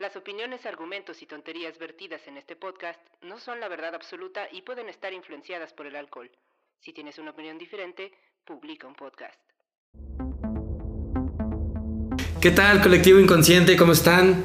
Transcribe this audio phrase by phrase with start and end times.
[0.00, 4.62] Las opiniones, argumentos y tonterías vertidas en este podcast no son la verdad absoluta y
[4.62, 6.30] pueden estar influenciadas por el alcohol.
[6.78, 8.12] Si tienes una opinión diferente,
[8.44, 9.34] publica un podcast.
[12.40, 13.76] ¿Qué tal, colectivo inconsciente?
[13.76, 14.44] ¿Cómo están?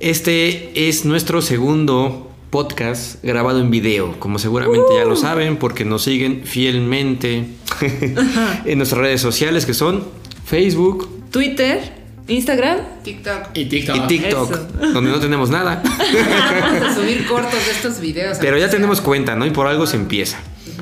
[0.00, 6.02] Este es nuestro segundo podcast grabado en video, como seguramente ya lo saben, porque nos
[6.02, 7.46] siguen fielmente
[8.66, 10.06] en nuestras redes sociales que son
[10.44, 11.97] Facebook, Twitter,
[12.28, 13.48] Instagram, TikTok.
[13.54, 13.96] Y TikTok.
[13.96, 14.68] y TikTok, Eso.
[14.92, 15.82] donde no tenemos nada.
[15.82, 18.38] Vamos a subir cortos de estos videos.
[18.38, 19.46] Pero ya tenemos cuenta, ¿no?
[19.46, 20.38] Y por algo se empieza.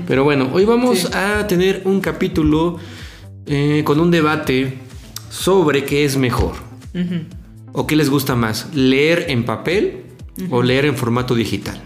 [0.07, 1.09] Pero bueno, hoy vamos Sí.
[1.13, 2.79] a tener un capítulo
[3.47, 4.79] eh, con un debate
[5.31, 6.55] sobre qué es mejor.
[7.73, 8.69] ¿O qué les gusta más?
[8.75, 10.03] ¿Leer en papel
[10.51, 11.81] o leer en formato digital?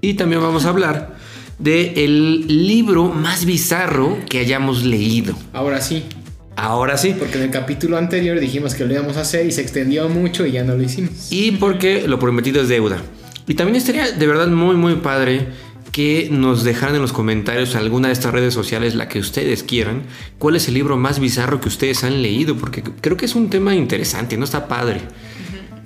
[0.00, 1.16] Y también vamos a hablar
[1.58, 5.34] de el libro más bizarro que hayamos leído.
[5.52, 6.04] Ahora sí,
[6.62, 7.14] Ahora sí.
[7.18, 10.46] porque en el capítulo anterior dijimos que lo íbamos a hacer y se extendió mucho
[10.46, 11.30] y ya no lo hicimos.
[11.30, 13.02] Y porque lo prometido es deuda.
[13.48, 15.48] Y también estaría de verdad muy, muy padre
[15.90, 20.04] que nos dejaran en los comentarios alguna de estas redes sociales, la que ustedes quieran,
[20.38, 23.50] cuál es el libro más bizarro que ustedes han leído, porque creo que es un
[23.50, 25.00] tema interesante, no está padre,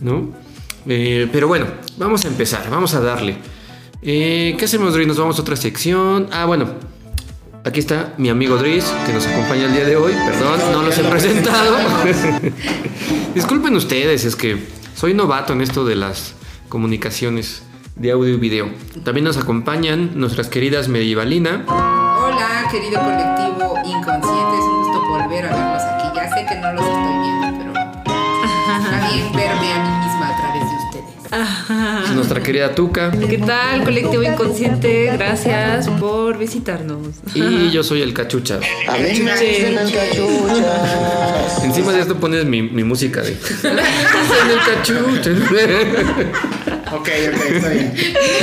[0.00, 0.32] ¿no?
[0.86, 1.66] Eh, pero bueno,
[1.96, 3.36] vamos a empezar, vamos a darle.
[4.02, 5.06] Eh, ¿Qué hacemos, Dris?
[5.08, 6.28] Nos vamos a otra sección.
[6.30, 6.68] Ah, bueno,
[7.66, 10.12] aquí está mi amigo Dris, que nos acompaña el día de hoy.
[10.12, 11.76] Perdón, no los he presentado.
[13.34, 16.34] Disculpen ustedes, es que soy novato en esto de las
[16.68, 17.64] comunicaciones
[17.96, 18.70] de audio y video.
[19.04, 21.64] También nos acompañan nuestras queridas Medievalina.
[21.66, 24.56] Hola, querido colectivo inconsciente.
[24.56, 26.06] Es un gusto volver a verlos aquí.
[26.14, 27.72] Ya sé que no los estoy viendo, pero
[28.84, 31.32] está bien verme a mí misma a través de ustedes.
[32.14, 33.10] Nuestra querida Tuca.
[33.10, 35.10] ¿Qué tal, colectivo inconsciente?
[35.14, 37.08] Gracias por visitarnos.
[37.34, 38.60] Y yo soy el Cachucha.
[38.88, 41.64] Hablemos de las cachuchas.
[41.64, 43.36] Encima de esto pones mi, mi música de.
[43.36, 43.70] Soy
[44.52, 45.30] el Cachucha.
[46.92, 47.92] Ok, ok, está bien.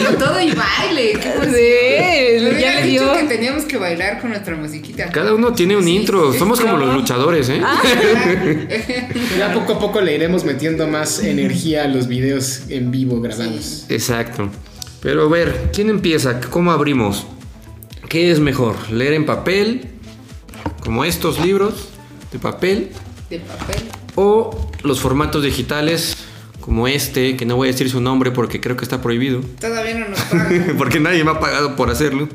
[0.05, 1.13] Con todo y baile.
[1.13, 3.13] ¿Qué Sí, Me ya le dio.
[3.13, 5.09] que teníamos que bailar con nuestra musiquita.
[5.11, 6.33] Cada uno tiene un Sí, intro.
[6.33, 6.87] sí, Somos como claro.
[6.87, 7.61] los luchadores, ¿eh?
[9.37, 13.85] Ya poco a poco le iremos metiendo más energía a los videos en vivo grabados.
[13.89, 14.49] Exacto.
[15.01, 16.39] Pero a ver, ¿quién empieza?
[16.39, 17.25] ¿Cómo abrimos?
[18.09, 18.75] ¿Qué es mejor?
[18.91, 19.89] ¿Leer en papel?
[20.83, 21.89] Como estos libros
[22.31, 22.91] de papel.
[23.29, 23.83] De papel.
[24.15, 26.17] O los formatos digitales
[26.63, 29.41] como este, que no voy a decir su nombre porque creo que está prohibido.
[29.59, 30.75] Todavía no nos pagan.
[30.77, 32.29] Porque nadie me ha pagado por hacerlo.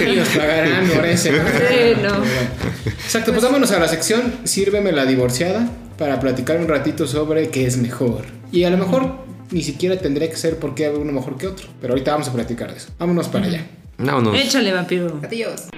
[0.00, 1.32] Ellos pagarán por ese.
[1.32, 1.38] ¿no?
[1.38, 2.90] Sí, no.
[2.90, 7.66] Exacto, pues vámonos a la sección Sírveme la divorciada para platicar un ratito sobre qué
[7.66, 8.24] es mejor.
[8.50, 11.68] Y a lo mejor ni siquiera tendría que ser porque hay uno mejor que otro.
[11.80, 12.88] Pero ahorita vamos a platicar de eso.
[12.98, 13.66] Vámonos para allá.
[13.98, 14.34] Vámonos.
[14.38, 15.20] Échale, vampiro.
[15.22, 15.68] Adiós.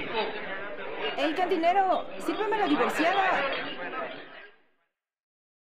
[1.16, 2.06] ¡Ey, cantinero!
[2.24, 3.42] ¡Sírveme la divorciada!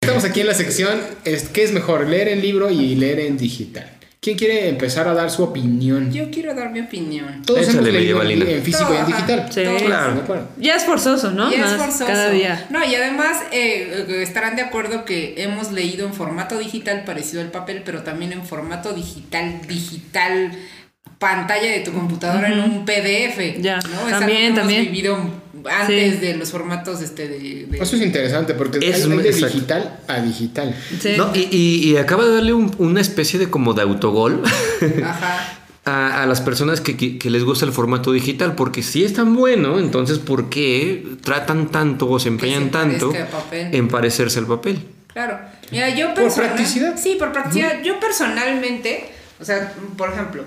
[0.02, 2.08] Estamos aquí en la sección es, ¿qué es mejor?
[2.08, 3.97] Leer en libro y leer en digital.
[4.28, 6.12] ¿Quién quiere empezar a dar su opinión?
[6.12, 7.44] Yo quiero dar mi opinión.
[7.46, 9.08] Todos Échale, hemos leído en, en físico y en Ajá.
[9.08, 9.48] digital.
[9.50, 9.86] Sí.
[9.86, 10.50] Claro.
[10.58, 11.50] Ya es forzoso, ¿no?
[11.50, 12.08] Y es Más forzoso.
[12.08, 12.68] Cada día.
[12.70, 17.52] No, y además eh, estarán de acuerdo que hemos leído en formato digital parecido al
[17.52, 20.52] papel, pero también en formato digital, digital,
[21.20, 23.62] pantalla de tu computadora en un PDF.
[23.62, 24.10] Ya, ¿no?
[24.10, 24.86] Es también, algo que hemos también.
[24.88, 25.18] vivido
[25.70, 26.20] antes Sí.
[26.20, 29.54] de los formatos este de, de- Eso es interesante porque Es hay, hay de exacto.
[29.56, 30.76] digital a digital.
[31.00, 31.14] Sí.
[31.18, 34.42] No, y, y- y acaba de darle un- una especie de como de autogol
[35.04, 35.54] Ajá.
[35.86, 39.14] a, a las personas que, que- que les gusta el formato digital, porque si es
[39.14, 43.14] tan bueno, entonces ¿por qué tratan tanto o se empeñan se tanto
[43.52, 44.80] en parecerse al papel?
[45.14, 45.40] Claro.
[45.72, 46.96] Mira, yo ¿Por personal- practicidad?
[46.98, 47.82] Sí, por practicidad.
[47.84, 50.44] Yo personalmente, o sea, por ejemplo,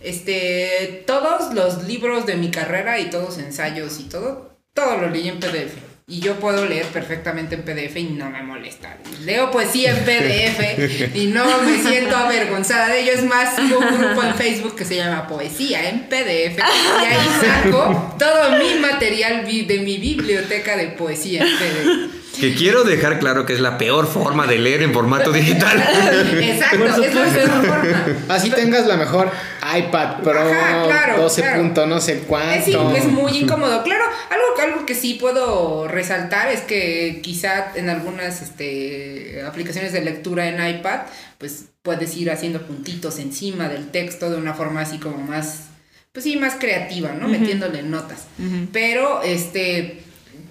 [0.00, 5.28] este, todos los libros de mi carrera y todos ensayos y todo, todo lo leí
[5.28, 5.72] en PDF.
[6.06, 8.98] Y yo puedo leer perfectamente en PDF y no me molesta.
[9.22, 13.12] Leo poesía en PDF y no me siento avergonzada de ello.
[13.12, 16.58] Es más, tengo un grupo en Facebook que se llama Poesía en PDF.
[16.58, 22.23] Y ahí saco todo mi material de mi biblioteca de poesía en PDF.
[22.40, 25.78] Que quiero dejar claro que es la peor forma de leer en formato digital.
[26.40, 28.34] Exacto, es la mejor forma.
[28.34, 29.30] Así tengas la mejor
[29.76, 31.62] iPad Pro Ajá, claro, 12 claro.
[31.62, 32.54] punto no sé cuánto.
[32.54, 33.82] Es, sí, es muy incómodo.
[33.82, 40.02] Claro, algo, algo que sí puedo resaltar es que quizá en algunas este, aplicaciones de
[40.02, 41.00] lectura en iPad,
[41.38, 45.64] pues puedes ir haciendo puntitos encima del texto de una forma así como más,
[46.12, 47.28] pues sí, más creativa, ¿no?
[47.28, 48.24] Metiéndole notas.
[48.72, 50.02] Pero, este,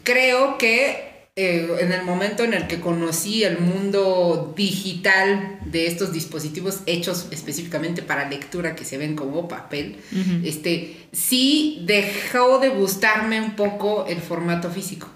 [0.04, 6.14] creo que eh, en el momento en el que conocí el mundo digital de estos
[6.14, 9.98] dispositivos hechos específicamente para lectura que se ven como papel,
[10.44, 15.10] este, sí dejó de gustarme un poco el formato físico.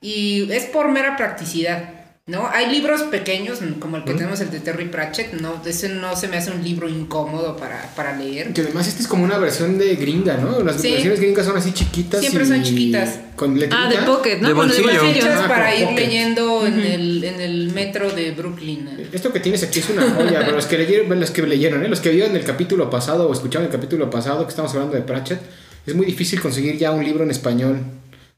[0.00, 1.97] Y es por mera practicidad.
[2.28, 2.46] ¿No?
[2.46, 6.28] Hay libros pequeños, como el que tenemos, el de Terry Pratchett, no, ese no se
[6.28, 8.52] me hace un libro incómodo para, para leer.
[8.52, 10.60] Que además esta es como una versión de gringa, ¿no?
[10.62, 10.90] Las Sí.
[10.92, 12.20] versiones gringas son así chiquitas.
[12.20, 13.18] Siempre y son chiquitas.
[13.34, 13.82] Con letrita.
[13.82, 14.48] Ah, de Pocket, ¿no?
[14.48, 14.88] De bolsillo.
[14.88, 15.10] bolsillo.
[15.10, 16.00] Hechas Ah, para ir pocket.
[16.04, 19.08] leyendo en, el, en el metro de Brooklyn.
[19.10, 21.88] Esto que tienes aquí es una joya, pero los que leyeron, los que leyeron, ¿eh?
[21.88, 25.00] los que vieron el capítulo pasado o escucharon el capítulo pasado que estamos hablando de
[25.00, 25.40] Pratchett,
[25.86, 27.78] es muy difícil conseguir ya un libro en español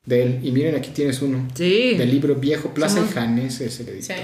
[0.07, 0.41] de él.
[0.43, 1.47] Y miren, aquí tienes uno.
[1.55, 1.95] Sí.
[1.97, 4.15] Del libro viejo, Plaza Somos- y Janés, ese le dice.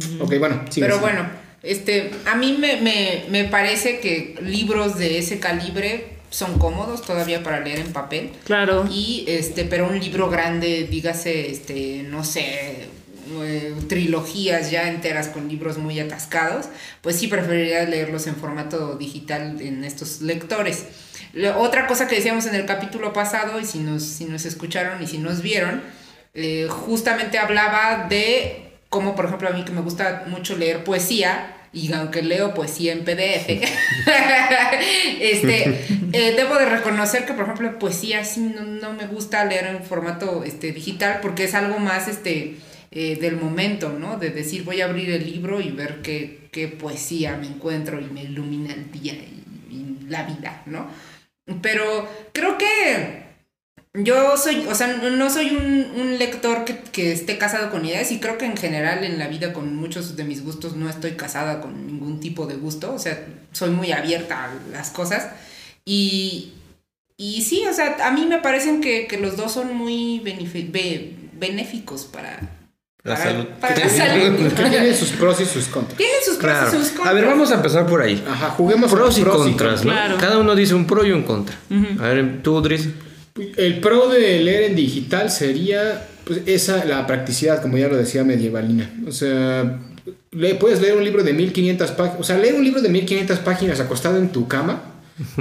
[0.00, 0.18] Sí.
[0.20, 1.26] Ok, bueno, sigue, Pero bueno,
[1.62, 7.42] este, a mí me, me, me parece que libros de ese calibre son cómodos todavía
[7.42, 8.30] para leer en papel.
[8.44, 8.88] Claro.
[8.90, 12.86] Y este, pero un libro grande, dígase, este, no sé,
[13.42, 16.66] eh, trilogías ya enteras con libros muy atascados,
[17.02, 20.84] pues sí preferiría leerlos en formato digital en estos lectores.
[21.34, 25.02] Lo- otra cosa que decíamos en el capítulo pasado, y si nos, si nos escucharon
[25.02, 25.82] y si nos vieron,
[26.34, 31.50] eh, justamente hablaba de cómo, por ejemplo, a mí que me gusta mucho leer poesía,
[31.72, 33.48] y aunque leo poesía en PDF,
[35.20, 39.66] este, eh, debo de reconocer que, por ejemplo, poesía sí no, no me gusta leer
[39.66, 42.56] en formato este, digital porque es algo más este,
[42.92, 44.18] eh, del momento, ¿no?
[44.18, 48.04] De decir, voy a abrir el libro y ver qué, qué poesía me encuentro y
[48.04, 50.86] me ilumina el día y, y la vida, ¿no?
[51.62, 53.24] Pero creo que
[53.94, 58.10] yo soy, o sea, no- soy un, un lector que, que esté casado con ideas
[58.10, 61.12] y creo que en general en la vida con muchos de mis gustos no estoy
[61.12, 65.28] casada con ningún tipo de gusto, o sea, soy muy abierta a las cosas.
[65.84, 66.54] Y,
[67.16, 70.20] y sí, o sea, a mí me parecen que, que los dos son muy
[71.38, 72.40] benéficos para
[73.04, 73.44] La para, salud.
[73.60, 74.36] para la salud.
[74.70, 75.96] Tiene sus pros y sus contras.
[75.96, 76.68] Tienen sus pros Claro.
[76.68, 77.08] y sus contras.
[77.08, 78.24] A ver, vamos a empezar por ahí.
[78.26, 79.92] Ajá, juguemos a Pros los y contras, ¿no?
[79.92, 80.16] Claro.
[80.18, 81.54] Cada uno dice un pro y un contra.
[82.00, 82.88] A ver, tú, Dries.
[83.56, 88.24] El pro de leer en digital sería pues, esa, la practicidad, como ya lo decía
[88.24, 88.90] Medievalina.
[89.06, 89.80] O sea,
[90.30, 92.20] le, puedes leer un libro de 1500 páginas.
[92.20, 94.93] O sea, leer un libro de 1500 páginas acostado en tu cama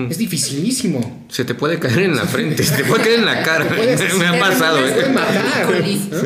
[0.09, 1.25] es dificilísimo.
[1.29, 3.67] Se te puede caer en la frente, se te puede caer en la cara.
[3.67, 5.09] puedes- Me ha te pasado, Puede ¿eh?
[5.09, 5.99] matar, güey, Colis.
[6.11, 6.17] ¿no?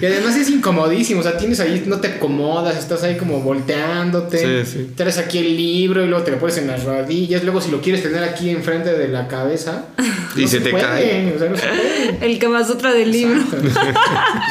[0.00, 1.20] Y además es incomodísimo.
[1.20, 4.64] O sea, tienes ahí, no te acomodas, estás ahí como volteándote.
[4.64, 4.90] Sí, sí.
[4.96, 7.44] Traes aquí el libro y luego te lo pones en las rodillas.
[7.44, 9.86] Luego, si lo quieres tener aquí enfrente de la cabeza,
[10.36, 11.32] Y no se te puede, cae.
[11.34, 12.18] O sea, no se puede.
[12.32, 13.40] El Kama Sutra del libro.
[13.50, 13.62] Pues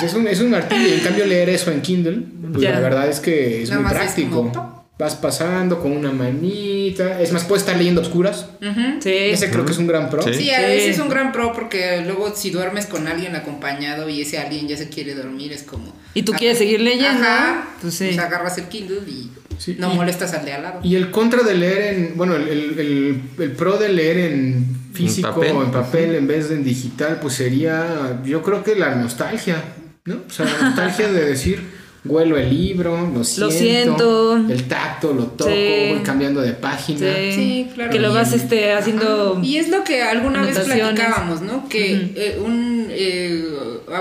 [0.04, 0.94] es, un, es un martillo.
[0.94, 2.72] En cambio, leer eso en Kindle, pues Ya.
[2.72, 4.52] la verdad es que es Nada muy más es práctico.
[4.54, 4.77] como.
[5.00, 7.22] Vas pasando con una manita.
[7.22, 8.48] Es más, puedes estar leyendo a oscuras.
[9.00, 9.10] Sí.
[9.14, 10.24] Ese creo que es un gran pro.
[10.24, 10.34] Sí.
[10.34, 10.64] Sí, a Sí.
[10.66, 14.68] veces es un gran pro porque luego si duermes con alguien acompañado y ese alguien
[14.68, 15.94] ya se quiere dormir es como...
[16.16, 18.06] Y tú quieres seguir leyendo, Ajá, pues sí.
[18.08, 19.30] pues agarras el Kindle y
[19.60, 20.80] Sí, no y- molestas al de al lado.
[20.84, 22.14] Y el contra de leer en.
[22.18, 25.52] Bueno, el, el- el- el pro de leer en físico papel.
[25.56, 28.20] o en papel en vez de en digital, pues sería.
[28.24, 29.64] Yo creo que la nostalgia,
[30.06, 30.22] ¿no?
[30.28, 31.62] O sea, la nostalgia de decir.
[32.06, 34.38] Huelo el libro, lo siento, siento.
[34.38, 35.90] el tacto, lo toco, Sí.
[35.94, 37.00] voy cambiando de página.
[37.00, 37.32] Sí.
[37.34, 37.92] Sí, claro.
[37.92, 39.34] Que lo vas este, haciendo.
[39.34, 39.46] Ajá.
[39.46, 41.68] Y es lo que alguna vez platicábamos, ¿no?
[41.68, 43.44] Que eh, un eh,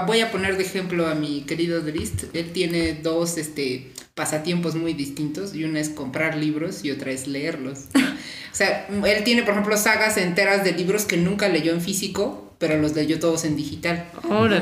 [0.07, 2.25] voy a poner de ejemplo a mi querido Drist.
[2.35, 7.27] Él tiene dos este pasatiempos muy distintos y una es comprar libros y otra es
[7.27, 7.81] leerlos.
[7.95, 12.46] o sea, él tiene, por ejemplo, sagas enteras de libros que nunca leyó en físico,
[12.59, 14.07] pero los leyó todos en digital.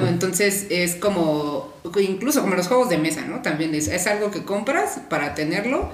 [0.09, 3.43] Entonces es como, incluso como los juegos de mesa, ¿no?
[3.43, 5.93] También es, es algo que compras para tenerlo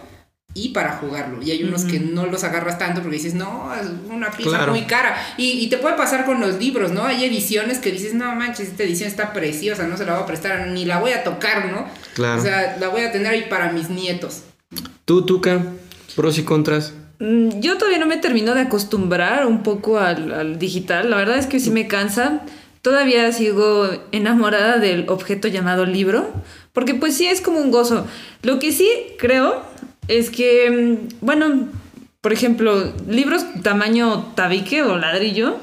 [0.52, 1.40] y para jugarlo.
[1.42, 4.72] Y hay unos que no los agarras tanto porque dices, no, es una pieza Claro.
[4.72, 5.16] muy cara.
[5.36, 7.04] Y, y te puede pasar con los libros, ¿no?
[7.04, 10.26] Hay ediciones que dices, no manches, esta edición está preciosa, no se la voy a
[10.26, 11.86] prestar, ni la voy a tocar, ¿no?
[12.14, 12.40] Claro.
[12.40, 14.42] O sea, la voy a tener ahí para mis nietos.
[15.04, 15.62] Tú, Tuca,
[16.16, 16.94] pros y contras.
[17.20, 21.10] Mm, Yo todavía no me termino de acostumbrar un poco al, al digital.
[21.10, 22.40] La verdad es que sí me cansa.
[22.82, 26.32] Todavía sigo enamorada del objeto llamado libro.
[26.72, 28.06] Porque pues sí es como un gozo.
[28.42, 29.62] Lo que sí creo
[30.08, 31.68] es que, mm, bueno,
[32.20, 35.56] por ejemplo, libros tamaño tabique o ladrillo,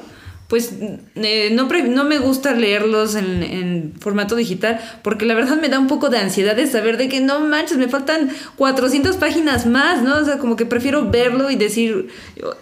[0.48, 0.72] pues
[1.14, 5.68] eh, no, pre- no me gusta leerlos en, en formato digital porque la verdad me
[5.68, 9.66] da un poco de ansiedad de saber de que no manches, me faltan 400 páginas
[9.66, 10.16] más, ¿no?
[10.16, 12.08] O sea, como que prefiero verlo y decir,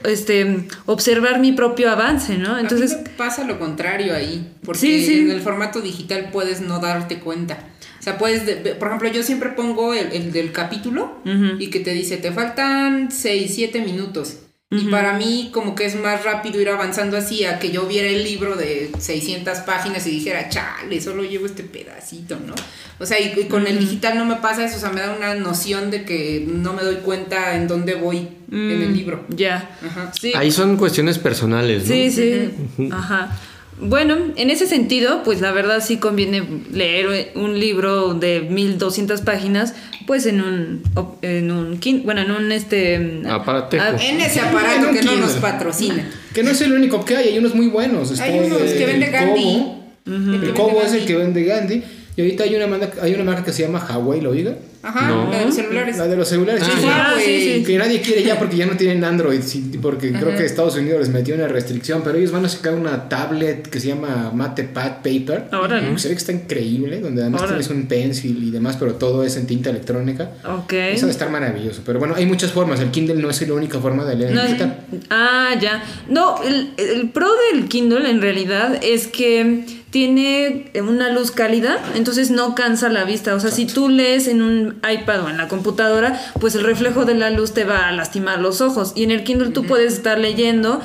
[0.04, 2.58] este, observar mi propio avance, ¿no?
[2.58, 5.18] Entonces pasa lo contrario ahí, porque Sí, sí.
[5.20, 7.58] en el formato digital puedes no darte cuenta.
[8.00, 11.18] sea, puedes, de- de- por ejemplo, yo siempre pongo el, el del capítulo
[11.58, 14.38] y que te dice, te faltan 6, 7 minutos.
[14.68, 18.08] Y para mí como que es más rápido ir avanzando así a que yo viera
[18.08, 22.52] el libro de 600 páginas y dijera, chale, solo llevo este pedacito, ¿no?
[22.98, 25.14] O sea, y, y con el digital no me pasa eso, o sea, me da
[25.16, 29.24] una noción de que no me doy cuenta en dónde voy en el libro.
[29.28, 29.70] Ya.
[29.86, 30.10] Ajá.
[30.20, 30.32] Sí.
[30.34, 31.94] Ahí son cuestiones personales, ¿no?
[31.94, 32.50] Sí, sí.
[32.90, 33.38] Ajá.
[33.78, 36.42] Bueno, en ese sentido, pues la verdad sí conviene
[36.72, 39.74] leer un libro de 1200 páginas,
[40.06, 40.82] pues en un,
[41.22, 43.84] en un, bueno, en un este Aparatejo.
[43.86, 46.08] ah, En ese aparato que no nos patrocina.
[46.32, 48.10] Que no es el único que hay, hay unos muy buenos.
[48.12, 49.66] Está Hay unos el- que vende Gandhi.
[50.06, 51.82] El Kobo es el que vende Gandhi.
[52.16, 54.56] Y ahorita hay una, marca, hay una marca que se llama Huawei, ¿lo oiga?
[54.86, 55.30] Ajá, No.
[55.30, 55.98] la de los celulares.
[55.98, 56.62] La de los celulares.
[56.64, 56.86] Ah, sí, sí.
[56.88, 57.64] Ah, sí, sí.
[57.64, 61.00] Que nadie quiere ya porque ya no tienen Android, sí, porque creo que Estados Unidos
[61.00, 64.98] les metió una restricción, pero ellos van a sacar una tablet que se llama MatePad
[65.02, 65.44] Paper.
[65.52, 65.90] Órale.
[65.92, 67.58] Que se ve que está increíble, donde además Órale.
[67.64, 70.30] tienes un pencil y demás, pero todo es en tinta electrónica.
[70.44, 70.72] Ok.
[70.72, 71.82] Eso debe estar maravilloso.
[71.84, 72.80] Pero bueno, hay muchas formas.
[72.80, 74.78] El Kindle no es la única forma de leer en No, digital.
[75.10, 75.82] ah, ya.
[76.08, 79.64] No, el, el pro del Kindle en realidad es que
[79.96, 83.34] tiene una luz cálida, entonces no cansa la vista.
[83.34, 87.06] O sea, si tú lees en un iPad o en la computadora, pues el reflejo
[87.06, 88.92] de la luz te va a lastimar los ojos.
[88.94, 90.82] Y en el Kindle tú puedes estar leyendo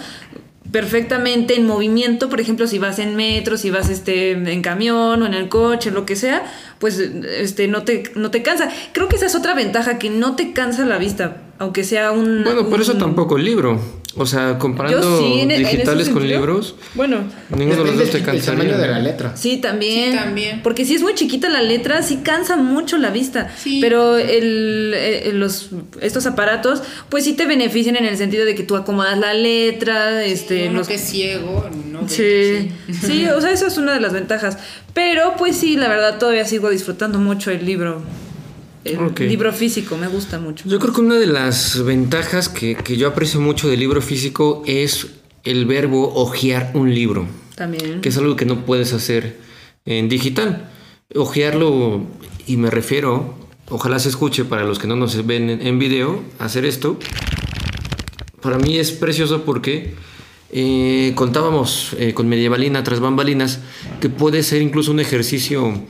[0.71, 5.25] perfectamente en movimiento, por ejemplo, si vas en metro, si vas este en camión o
[5.25, 6.45] en el coche, lo que sea,
[6.79, 8.69] pues este no te no te cansa.
[8.93, 12.43] Creo que esa es otra ventaja que no te cansa la vista, aunque sea un
[12.43, 13.79] Bueno, por eso tampoco el libro.
[14.17, 16.39] O sea, comparando Yo sí, en- digitales con sentido.
[16.41, 17.19] libros, Bueno,
[17.55, 18.59] ninguno de los dos te cansaría.
[18.63, 19.37] tamaño de la letra.
[19.37, 20.11] sí, también.
[20.11, 20.61] Sí, también.
[20.63, 23.49] Porque si es muy chiquita la letra, sí cansa mucho la vista.
[23.57, 23.77] Sí.
[23.79, 25.69] Pero el, eh, los,
[26.01, 30.25] estos aparatos, pues sí te benefician en el sentido de que tú acomodas la letra,
[30.25, 33.93] este, Uno los- que es ciego, no ve, Sí, sí, o sea, eso es una
[33.93, 34.57] de las ventajas.
[34.93, 38.01] Pero pues sí, la verdad todavía sigo disfrutando mucho el libro.
[38.83, 40.67] El libro físico, me gusta mucho.
[40.67, 44.63] Yo creo que una de las ventajas que, que yo aprecio mucho del libro físico
[44.65, 45.07] es
[45.43, 48.01] el verbo ojear un libro, También.
[48.01, 49.37] que es algo que no puedes hacer
[49.85, 50.69] en digital.
[51.13, 52.05] Ojearlo,
[52.47, 53.35] y me refiero,
[53.69, 56.97] ojalá se escuche para los que no nos ven en, en video, hacer esto,
[58.41, 59.93] para mí es precioso porque
[60.51, 63.59] eh, contábamos eh, con Medievalina tras bambalinas
[64.01, 65.81] que puede ser incluso un ejercicio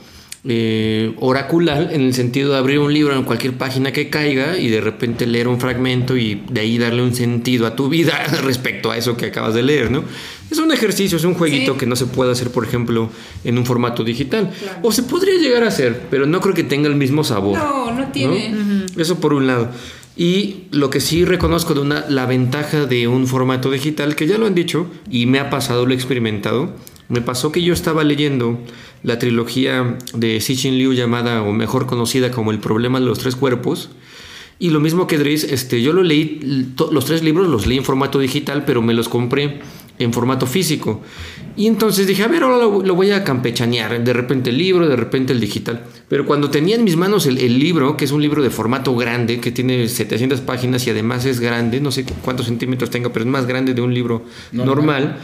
[0.44, 4.68] eh, oracular en el sentido de abrir un libro en cualquier página que caiga y
[4.68, 8.90] de repente leer un fragmento y de ahí darle un sentido a tu vida respecto
[8.90, 10.02] a eso que acabas de leer, ¿no?
[10.50, 11.78] Es un ejercicio, es un jueguito Sí.
[11.78, 13.08] que no se puede hacer, por ejemplo,
[13.44, 14.50] en un formato digital.
[14.82, 17.56] O se podría llegar a hacer, pero no creo que tenga el mismo sabor.
[17.56, 18.52] No, no tiene.
[18.98, 19.70] Eso por un lado.
[20.14, 24.36] Y lo que sí reconozco de una, la ventaja de un formato digital, que ya
[24.36, 26.74] lo han dicho y me ha pasado, lo he experimentado.
[27.12, 28.58] Me pasó que yo estaba leyendo
[29.02, 33.36] la trilogía de Cixin Liu llamada, o mejor conocida como El problema de los tres
[33.36, 33.90] cuerpos.
[34.58, 36.40] Y lo mismo que Dries, este, yo lo leí,
[36.90, 39.60] los tres libros los leí en formato digital, pero me los compré
[39.98, 41.02] en formato físico.
[41.54, 44.02] Y entonces dije, a ver, ahora lo, lo voy a campechanear.
[44.02, 45.84] De repente el libro, de repente el digital.
[46.08, 48.96] Pero cuando tenía en mis manos el, el libro, que es un libro de formato
[48.96, 53.26] grande, que tiene 700 páginas y además es grande, no sé cuántos centímetros tenga, pero
[53.26, 55.18] es más grande de un libro normal.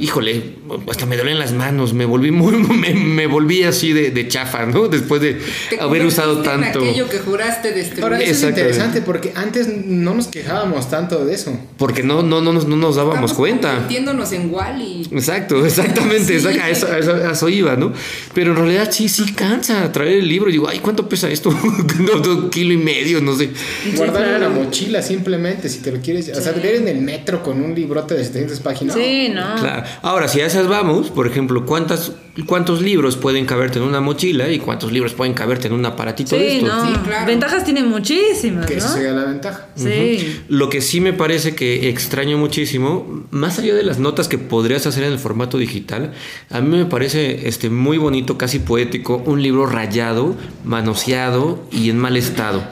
[0.00, 0.54] Híjole,
[0.88, 4.64] hasta me dolían las manos, me volví muy, me, me volví así de, de chafa,
[4.66, 4.88] ¿no?
[4.88, 5.38] Después de
[5.68, 6.78] Te haber usado en tanto.
[6.80, 8.04] aquello que juraste destruir.
[8.04, 11.58] Ahora, eso es interesante porque antes no nos quejábamos tanto de eso.
[11.76, 13.72] Porque no, no, no, nos- no nos dábamos Estamos cuenta.
[13.72, 15.08] convirtiéndonos en Wally.
[15.12, 17.92] Exacto, exactamente, exacto, a, eso, a eso- a eso iba, ¿no?
[18.34, 20.50] Pero en realidad sí, sí cansa traer el libro.
[20.50, 21.50] Digo, ay, ¿cuánto pesa esto?
[22.00, 23.50] no, no, un kilo y medio, no sé.
[23.96, 26.30] Guardar en la mochila simplemente, si te lo quieres.
[26.36, 28.96] O sea, leer en el metro con un librote de 700 páginas.
[28.96, 29.56] Sí, no.
[29.56, 29.89] Claro.
[30.02, 32.12] Ahora, si a esas vamos, por ejemplo, ¿cuántas,
[32.46, 36.36] ¿cuántos libros pueden caberte en una mochila y cuántos libros pueden caberte en un aparatito
[36.36, 36.68] de Sí, estos?
[36.84, 36.86] no.
[36.94, 37.26] Sí, claro.
[37.26, 38.94] Ventajas tiene muchísimas, Que esa ¿no?
[38.94, 39.66] sería la ventaja.
[39.74, 40.40] Sí.
[40.48, 44.86] Lo que sí me parece que extraño muchísimo, más allá de las notas que podrías
[44.86, 46.12] hacer en el formato digital,
[46.50, 51.98] a mí me parece este, muy bonito, casi poético, un libro rayado, manoseado y en
[51.98, 52.62] mal estado.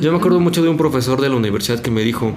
[0.00, 2.34] Yo me acuerdo mucho de un profesor de la universidad que me dijo,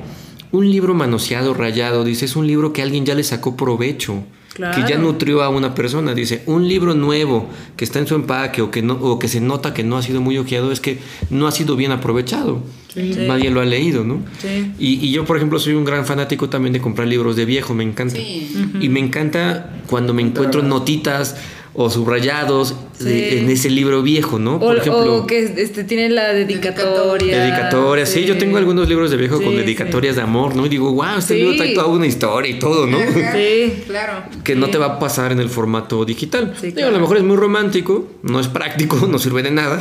[0.52, 4.24] un libro manoseado, rayado, dice, es un libro que alguien ya le sacó provecho.
[4.54, 4.76] Claro.
[4.76, 8.62] Que ya nutrió a una persona, dice, un libro nuevo que está en su empaque
[8.62, 11.00] o que no, o que se nota que no ha sido muy ojeado es que
[11.30, 12.62] no ha sido bien aprovechado.
[12.94, 14.20] Nadie lo ha leído, ¿no?
[14.42, 14.74] Sí.
[14.78, 17.74] Y, y yo, por ejemplo, soy un gran fanático también de comprar libros de viejo,
[17.74, 18.16] me encanta.
[18.16, 18.54] Sí.
[18.82, 21.38] Y me encanta cuando me encuentro notitas
[21.74, 24.56] o subrayados de- en ese libro viejo, ¿no?
[24.56, 27.40] O, Por ejemplo, o que este, tiene la dedicatoria.
[27.46, 28.10] dedicatorias.
[28.10, 30.66] Sí, yo tengo algunos libros de viejo con Sí, dedicatorias de amor, ¿no?
[30.66, 31.40] Y digo, wow, este Sí.
[31.42, 32.98] libro trae toda una historia y todo, ¿no?
[33.34, 33.84] Sí.
[33.88, 34.24] Claro.
[34.44, 36.54] que no te va a pasar en el formato digital.
[36.60, 36.90] Sí, Digo, claro.
[36.90, 39.80] A lo mejor es muy romántico, no es práctico, no sirve de nada.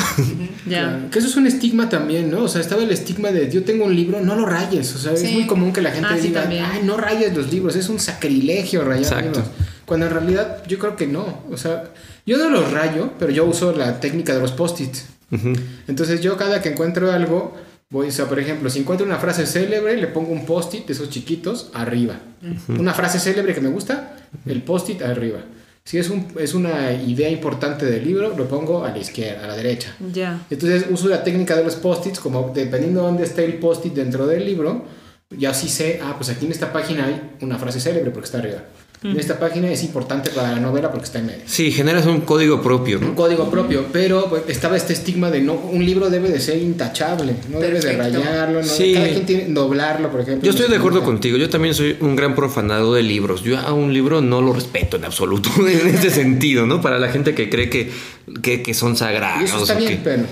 [0.66, 0.80] Ya.
[0.88, 2.44] Claro, Que eso es un estigma también, ¿no?
[2.44, 4.94] O sea, estaba el estigma de yo tengo un libro, no lo rayes.
[4.94, 6.64] O sea, es muy común que la gente Ah, sí, diga, también.
[6.70, 9.40] ay, no rayes los libros, es un sacrilegio rayar Exacto.
[9.40, 9.44] libros.
[9.90, 11.42] Cuando en realidad yo creo que no.
[11.50, 11.90] O sea,
[12.24, 15.06] yo no los rayo, pero yo uso la técnica de los post-its.
[15.32, 15.52] Ujú.
[15.88, 17.56] Entonces yo cada que encuentro algo,
[17.90, 20.92] voy, o sea, por ejemplo, si encuentro una frase célebre, le pongo un post-it de
[20.92, 22.20] esos chiquitos arriba.
[22.68, 24.14] Una frase célebre que me gusta,
[24.46, 25.40] el post-it arriba.
[25.82, 29.48] Si es, un, es una idea importante del libro, lo pongo a la izquierda, a
[29.48, 29.96] la derecha.
[30.12, 30.40] Ya.
[30.50, 34.28] Entonces uso la técnica de los post-its, como dependiendo de dónde esté el post-it dentro
[34.28, 34.84] del libro,
[35.36, 38.38] ya sí sé, ah, pues aquí en esta página hay una frase célebre porque está
[38.38, 38.62] arriba.
[39.02, 41.40] En esta página es importante para la novela porque está en medio.
[41.46, 45.54] Sí, generas un código propio, Un código propio, pero pues, estaba este estigma de no,
[45.54, 48.92] un libro debe de ser intachable, no debes de rayarlo, no, Sí.
[48.92, 50.44] cada quien tiene doblarlo, por ejemplo.
[50.44, 53.42] Yo estoy de acuerdo con contigo, yo también soy un gran profanado de libros.
[53.42, 56.82] Yo a un libro no lo respeto en absoluto, en ese sentido, ¿no?
[56.82, 57.90] Para la gente que cree que,
[58.42, 59.44] que, que son Y sagrados.
[59.48, 60.24] eso está bien, que- pero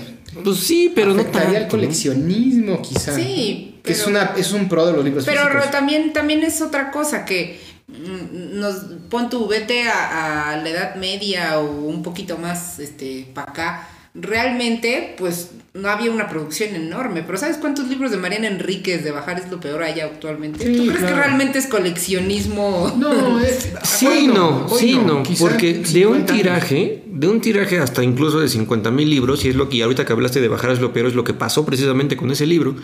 [0.43, 1.67] Pues sí, pero no tanto, ¿no?
[1.67, 3.15] coleccionismo quizá.
[3.15, 5.71] Sí, Que es, una, es un pro de los libros Pero físicos.
[5.71, 7.59] También, también es otra cosa que
[7.89, 8.75] nos
[9.09, 13.87] pon tu vete a, a la edad media o un poquito más este para acá.
[14.21, 17.23] Realmente, pues no había una producción enorme.
[17.23, 20.65] Pero ¿sabes cuántos libros de Mariana Enríquez de Bajar es lo peor hay actualmente?
[20.65, 21.15] Sí, ¿Tú crees claro.
[21.15, 22.95] que realmente es coleccionismo?
[22.97, 28.03] No, es, Sí, no, sí, no, porque de 50 un tiraje, de un tiraje hasta
[28.03, 30.71] incluso de 50 mil libros, y es lo que y ahorita que hablaste de bajar
[30.71, 32.75] es lo peor, es lo que pasó precisamente con ese libro.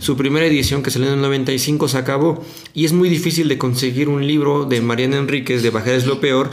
[0.00, 3.58] Su primera edición que salió en el 95 se acabó, y es muy difícil de
[3.58, 6.50] conseguir un libro de Mariana Enríquez de bajar es lo peor,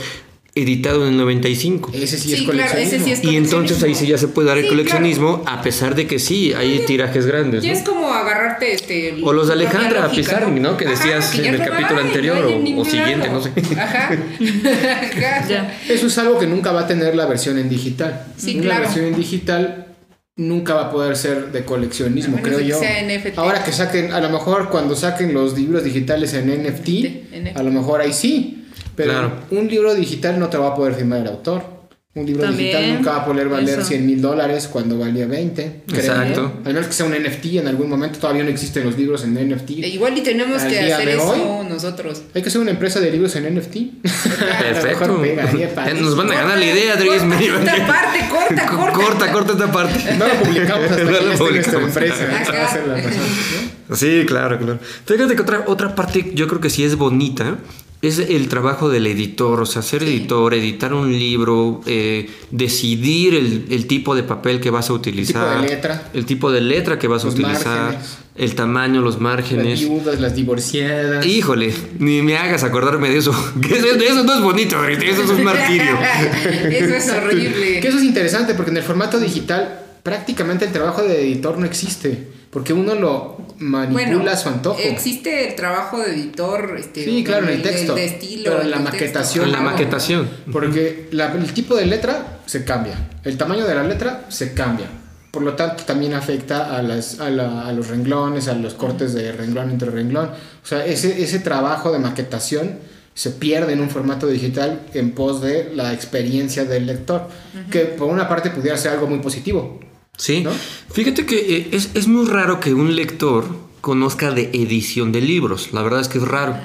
[0.56, 1.92] editado en el 95.
[1.96, 2.96] Ese sí, Sí, es claro, coleccionismo.
[2.96, 5.62] ese sí es Y entonces ahí sí ya se puede dar el Sí, coleccionismo, a
[5.64, 7.64] pesar de que sí, hay tirajes grandes.
[7.64, 7.72] ¿no?
[7.72, 9.16] es como agarrarte este.
[9.24, 10.78] O los de Alejandra Pizarnik, ¿no?
[10.78, 13.52] Que decías que en el no capítulo hay, anterior no o- siguiente, no sé.
[13.80, 14.10] Ajá.
[14.10, 14.18] Ajá.
[15.50, 15.78] Ya.
[15.90, 18.26] Eso es algo que nunca va a tener la versión en digital.
[18.38, 18.82] Sí, Una claro.
[18.84, 19.88] versión en digital
[20.36, 22.80] nunca va a poder ser de coleccionismo, creo yo.
[22.80, 23.38] sea NFT.
[23.38, 26.90] Ahora que saquen, a lo mejor cuando saquen los libros digitales en NFT,
[27.32, 27.58] NFT.
[27.58, 28.63] a lo mejor ahí sí.
[28.96, 29.32] Pero Claro.
[29.52, 31.74] un libro digital no te va a poder firmar el autor.
[32.16, 33.88] Un libro También, digital nunca va a poder valer eso.
[33.88, 35.82] 100 mil dólares cuando valía 20.
[35.88, 36.54] creo Exacto.
[36.64, 38.20] Al menos que sea un NFT en algún momento.
[38.20, 39.72] Todavía no existen los libros en NFT.
[39.84, 41.68] E igual y tenemos Al que hacer eso hoy.
[41.68, 42.22] nosotros.
[42.36, 43.78] Hay que hacer una empresa de libros en NFT.
[44.04, 45.24] Perfecto.
[45.74, 46.02] Padrísimo.
[46.10, 46.94] Nos van a ganar la idea.
[47.00, 47.16] Corta
[47.76, 48.94] esta parte, corta, corta.
[48.94, 50.00] corta, corta esta parte.
[50.20, 51.84] No lo publicamos hasta No que lo publicamos.
[51.88, 52.24] empresa.
[52.30, 52.42] Ajá.
[52.44, 53.12] Esa va a ser la razón,
[53.90, 53.96] ¿no?
[53.96, 54.80] Sí, claro, claro.
[55.06, 57.58] Fíjate que otra, otra parte yo creo que sí es bonita
[58.04, 63.66] es el trabajo del editor, o sea, ser editor, editar un libro, eh, decidir el,
[63.70, 66.10] el tipo de papel que vas a utilizar, de letra.
[66.14, 68.18] el tipo de letra que vas a utilizar, márgenes.
[68.36, 69.80] el tamaño, los Las márgenes.
[69.80, 71.26] viudas, las divorciadas.
[71.26, 73.32] Híjole, ni me hagas acordarme de eso.
[73.62, 75.98] Que eso, eso no es bonito, eso es un martirio.
[76.70, 77.80] Eso es horrible.
[77.80, 81.66] Que eso es interesante porque en el formato digital prácticamente el trabajo de editor no
[81.66, 82.28] existe.
[82.54, 84.80] Porque uno lo manipula Bueno, a su antojo.
[84.80, 87.96] existe el trabajo de editor, este, Sí, claro, el de- texto.
[87.96, 89.46] de estilo, pero en la el maquetación.
[89.46, 90.30] En la maquetación.
[90.52, 92.94] Porque la- el tipo de letra se cambia.
[93.24, 94.86] El tamaño de la letra se cambia.
[95.32, 99.14] Por lo tanto, también afecta a, las, a, la- a los renglones, a los cortes
[99.16, 100.28] de renglón entre renglón.
[100.28, 102.78] O sea, ese, ese trabajo de maquetación
[103.16, 107.28] se pierde en un formato digital en pos de la experiencia del lector.
[107.72, 109.80] Que por una parte pudiera ser algo muy positivo.
[110.18, 110.42] Sí.
[110.42, 110.52] ¿No?
[110.92, 113.46] Fíjate que eh, es, es muy raro que un lector
[113.82, 115.70] conozca de edición de libros.
[115.74, 116.56] La verdad es que es raro.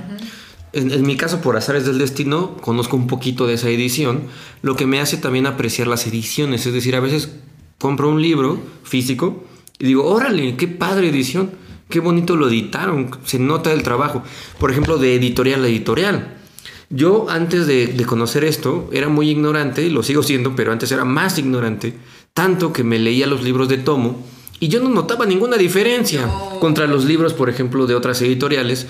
[0.72, 4.24] En, en mi caso, por azares del destino, conozco un poquito de esa edición,
[4.62, 6.66] lo que me hace también apreciar las ediciones.
[6.66, 7.30] Es decir, a veces
[7.78, 9.44] compro un libro físico
[9.78, 11.50] y digo, órale, qué padre edición,
[11.88, 14.22] qué bonito lo editaron, se nota el trabajo.
[14.58, 16.36] Por ejemplo, de editorial a editorial.
[16.90, 20.90] Yo antes de, de conocer esto era muy ignorante, y lo sigo siendo, pero antes
[20.92, 21.94] era más ignorante,
[22.38, 24.24] tanto que me leía los libros de tomo
[24.60, 26.24] y yo no notaba ninguna diferencia
[26.60, 28.86] contra los libros, por ejemplo, de otras editoriales,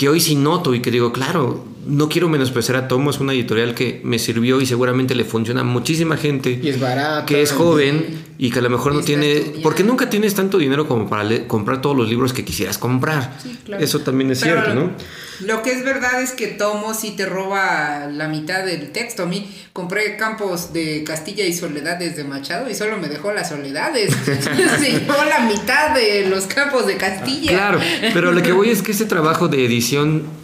[0.00, 3.34] que hoy sí noto y que digo, claro, no quiero menospreciar a Tomo, es una
[3.34, 7.26] editorial que me sirvió y seguramente le funciona a muchísima gente Y es barato.
[7.26, 8.06] que es joven
[8.38, 11.82] y que a lo mejor no tiene, porque nunca tienes tanto dinero como para comprar
[11.82, 13.36] todos los libros que quisieras comprar.
[13.42, 13.84] Sí, claro.
[13.84, 14.92] Eso también es Pero cierto, ¿no?
[15.40, 19.22] Lo que es verdad es que Tomo sí te roba la mitad del texto.
[19.22, 23.48] A mí compré Campos de Castilla y Soledades de Machado y solo me dejó las
[23.48, 24.14] soledades.
[24.24, 27.52] Se llevó la mitad de los Campos de Castilla.
[27.52, 27.80] Claro,
[28.12, 29.89] pero lo que voy es que este trabajo de edición,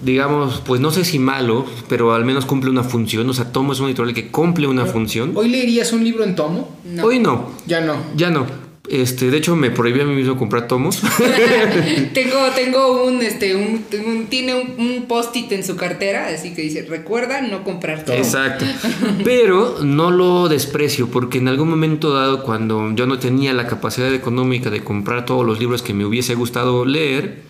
[0.03, 3.29] digamos, pues no sé si malo, pero al menos cumple una función.
[3.29, 5.33] O sea, Tomo es un editorial que cumple una función.
[5.35, 6.69] ¿Hoy leerías un libro en tomo?
[6.85, 7.05] No.
[7.05, 7.97] Hoy no, Ya no.
[8.17, 8.47] ya no.
[8.89, 11.03] Este, de hecho, me prohibí a mí mismo comprar tomos.
[12.15, 16.63] tengo, tengo un, este, un, un- tiene un, un post-it en su cartera, así que
[16.63, 18.15] dice, recuerda no comprar todo.
[18.17, 18.65] Exacto.
[19.25, 24.15] Pero no lo desprecio porque en algún momento dado cuando yo no tenía la capacidad
[24.15, 27.43] económica de comprar todos los libros que me hubiese gustado leer,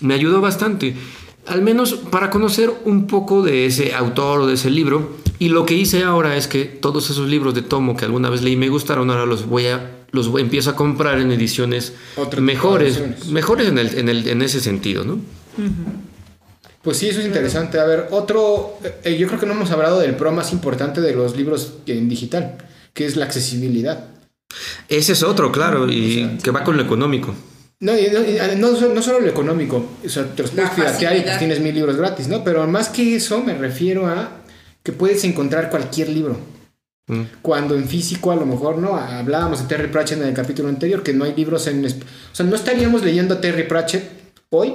[0.00, 0.94] me ayudó bastante.
[1.46, 5.16] Al menos para conocer un poco de ese autor o de ese libro.
[5.38, 8.42] Y lo que hice ahora es que todos esos libros de tomo que alguna vez
[8.42, 11.92] leí y me gustaron, ahora los voy a los voy- empiezo a comprar en ediciones
[12.40, 13.26] mejores, ediciones.
[13.28, 15.18] mejores en, el, en, el, en ese sentido, ¿no?
[16.82, 17.78] Pues sí, eso es interesante.
[17.80, 21.14] A ver, otro, eh, yo creo que no hemos hablado del pro más importante de
[21.14, 22.56] los libros en digital,
[22.94, 24.06] que es la accesibilidad.
[24.88, 27.34] Ese es otro, claro, y que va con lo económico.
[27.80, 30.70] No, y no, y, eh, no, no solo lo económico, o sea, te los puedes
[30.70, 32.42] piratear y pues tienes mil libros gratis, ¿no?
[32.42, 34.30] Pero más que eso me refiero a
[34.82, 36.38] que puedes encontrar cualquier libro.
[37.08, 37.22] Mm.
[37.42, 41.02] Cuando en físico a lo mejor no, hablábamos de Terry Pratchett en el capítulo anterior,
[41.02, 41.84] que no hay libros en...
[41.84, 41.88] O
[42.32, 44.10] sea, no estaríamos leyendo a Terry Pratchett
[44.50, 44.72] hoy,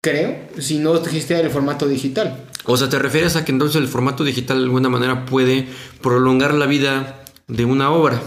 [0.00, 2.46] creo, si no existiera el formato digital.
[2.64, 5.68] O sea, ¿te refieres a que entonces el formato digital de alguna manera puede
[6.02, 8.20] prolongar la vida de una obra?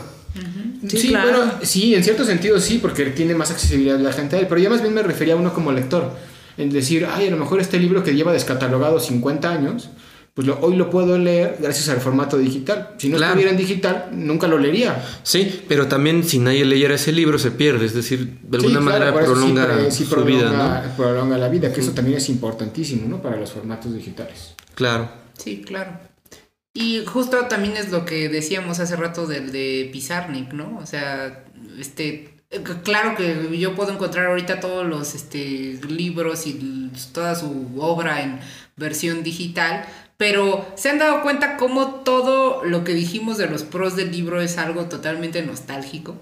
[0.87, 1.29] Sí, Sí, claro.
[1.37, 4.61] bueno, sí, en cierto sentido sí, porque tiene más accesibilidad la gente a él, pero
[4.61, 6.11] yo más bien me refería a uno como lector,
[6.57, 9.89] en decir, ay, a lo mejor este libro que lleva descatalogado 50 años,
[10.33, 12.91] pues lo- hoy lo puedo leer gracias al formato digital.
[12.97, 13.31] Si no Claro.
[13.33, 15.03] estuviera en digital, nunca lo leería.
[15.23, 18.85] Sí, pero también si nadie leyera ese libro se pierde, es decir, de alguna Sí,
[18.85, 20.95] claro, manera sí prolonga sí su prolonga, vida, ¿no?
[20.95, 23.21] prolonga la vida, que eso también es importantísimo, ¿no?
[23.21, 24.53] Para los formatos digitales.
[24.75, 25.09] Claro.
[25.37, 25.91] Sí, claro.
[26.73, 30.77] Y justo también es lo que decíamos hace rato del de Pizarnik, ¿no?
[30.82, 31.43] O sea,
[31.79, 37.67] este, eh, claro que yo puedo encontrar ahorita todos los este, libros y toda su
[37.79, 38.39] obra en
[38.77, 39.86] versión digital,
[40.17, 44.39] pero se han dado cuenta cómo todo lo que dijimos de los pros del libro
[44.41, 46.15] es algo totalmente nostálgico.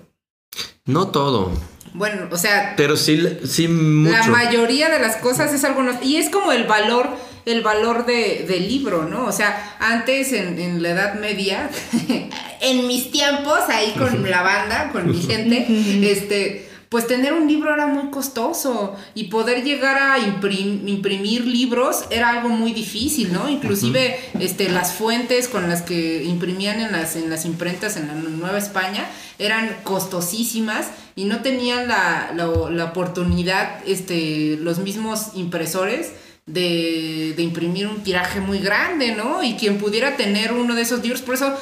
[0.86, 1.52] No todo,
[1.94, 4.12] Bueno, o sea, pero sí, sí mucho.
[4.18, 7.10] la mayoría de las cosas es algo no- y es como el valor
[7.48, 9.26] el valor de, del libro, ¿no?
[9.26, 11.70] O sea, antes en, en la Edad Media,
[12.62, 15.66] en mis tiempos, ahí con la banda, con mi gente,
[16.12, 22.06] este, pues tener un libro era muy costoso y poder llegar a imprim- imprimir libros
[22.10, 23.50] era algo muy difícil, ¿no?
[23.50, 28.14] Inclusive este, las fuentes con las que imprimían en las, en las imprentas en la
[28.14, 29.06] Nueva España
[29.38, 36.12] eran costosísimas y no tenían la, la- la oportunidad, este, los mismos impresores,
[36.48, 39.44] de, de imprimir un tiraje muy grande, ¿no?
[39.44, 41.56] Y quien pudiera tener uno de esos libros, por eso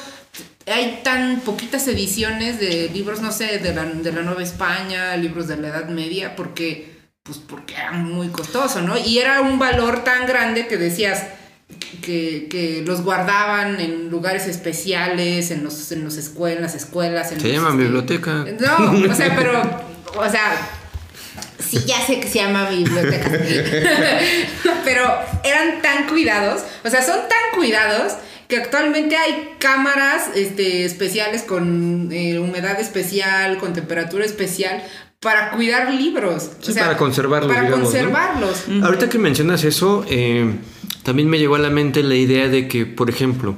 [0.66, 5.48] hay tan poquitas ediciones de libros, no sé, de la, de la Nueva España, libros
[5.48, 8.96] de la Edad Media, porque, pues porque era muy costoso, ¿no?
[8.96, 11.24] Y era un valor tan grande que decías
[12.02, 17.32] que, que los guardaban en lugares especiales, en los, en los escuelas, en las escuelas.
[17.32, 18.46] En Se los, llama este, biblioteca.
[18.60, 19.60] No, o sea, pero,
[20.16, 20.68] o sea,
[21.58, 23.30] sí, ya sé que se llama biblioteca.
[24.84, 25.04] pero
[25.44, 28.14] eran tan cuidados, o sea, son tan cuidados
[28.48, 34.82] que actualmente hay cámaras este, especiales con eh, humedad especial, con temperatura especial,
[35.20, 36.50] para cuidar libros.
[36.60, 37.92] Sí, para conservarlos, Para digamos, ¿no?
[37.92, 38.64] conservarlos.
[38.84, 40.54] Ahorita que mencionas eso, eh,
[41.02, 43.56] también me llegó a la mente la idea de que, por ejemplo,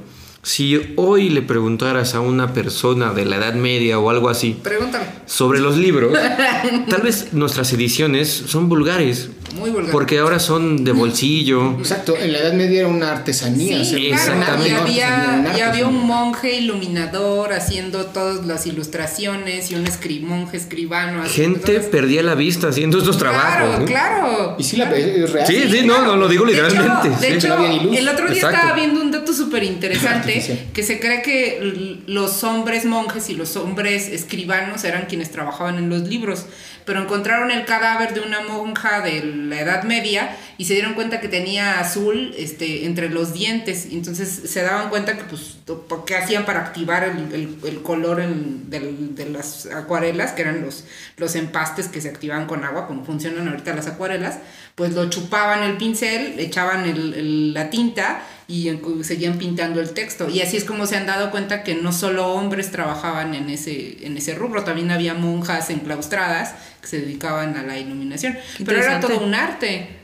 [0.49, 5.05] si hoy le preguntaras a una persona de la Edad Media o algo así Pregúntame.
[5.27, 6.11] sobre los libros,
[6.89, 9.91] tal vez nuestras ediciones son vulgares, Muy vulgar.
[9.91, 11.77] porque ahora son de bolsillo.
[11.77, 13.83] Exacto, en la Edad Media era una artesanía.
[13.85, 14.69] Sí, hacer- claro, Exactamente.
[14.69, 19.85] y había, artesanía, una y había un monje iluminador haciendo todas las ilustraciones y un
[19.85, 21.23] escri- monje escribano.
[21.25, 23.79] Gente todas- perdía la vista haciendo estos Claro, trabajos.
[23.81, 23.85] ¿no?
[23.85, 24.55] claro.
[24.57, 25.45] Y sí, la, es real.
[25.45, 27.09] Sí, sí, no, no lo digo De hecho- literalmente.
[27.27, 27.55] De hecho,
[27.93, 28.55] el otro día Exacto.
[28.57, 33.55] estaba viendo un dato súper interesante que se cree que los hombres monjes y los
[33.55, 36.45] hombres escribanos eran quienes trabajaban en los libros,
[36.85, 41.19] pero encontraron el cadáver de una monja de la Edad Media y se dieron cuenta
[41.21, 45.57] que tenía azul este, entre los dientes, entonces se daban cuenta que pues
[46.05, 50.61] qué hacían para activar el, el- el color en- del- de las acuarelas, que eran
[50.61, 50.85] los,
[51.17, 54.39] los empastes que se activaban con agua, como funcionan ahorita las acuarelas,
[54.75, 58.67] pues lo chupaban el pincel, echaban el- la tinta y
[59.03, 60.27] seguían pintando el texto.
[60.27, 63.97] Y así es como se han dado cuenta que no solo hombres trabajaban en ese,
[64.01, 68.35] en ese rubro, también había monjas enclaustradas que se dedicaban a la iluminación.
[68.65, 69.97] Pero era todo un arte.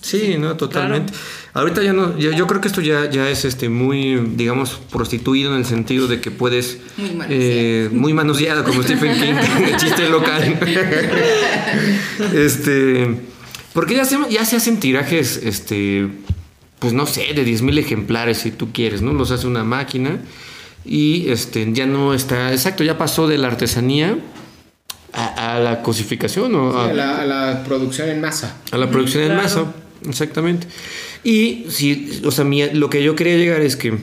[0.00, 1.12] Sí, no, totalmente.
[1.54, 5.52] Ahorita ya no, yo, yo creo que esto ya, ya es este muy, digamos, prostituido
[5.52, 7.42] en el sentido de que puedes Muy manoseado.
[7.42, 9.34] eh, muy manoseado como Stephen King,
[9.66, 10.56] el chiste local.
[12.32, 13.16] este,
[13.72, 16.08] porque ya se, ya se hacen tirajes, este,
[16.78, 19.12] pues no sé, de 10.000 ejemplares si tú quieres, ¿no?
[19.12, 20.18] Los hace una máquina
[20.84, 24.16] y este, ya no está, exacto, ya pasó de la artesanía
[25.12, 28.56] a, a la cosificación o A la, a la producción en masa.
[28.70, 29.72] a la producción en masa,
[30.08, 30.66] exactamente.
[31.24, 33.98] Y si, o sea, mi- lo que yo quería llegar es que,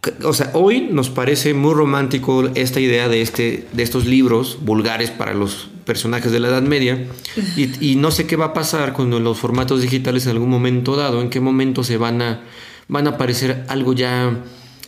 [0.00, 4.58] que- o sea, hoy nos parece muy romántico esta idea de, este, de estos libros
[4.62, 7.06] vulgares para los personajes de la Edad Media.
[7.56, 10.94] Y, y no sé qué va a pasar cuando los formatos digitales en algún momento
[10.94, 12.42] dado, en qué momento se van a,
[12.88, 14.44] van a parecer algo ya,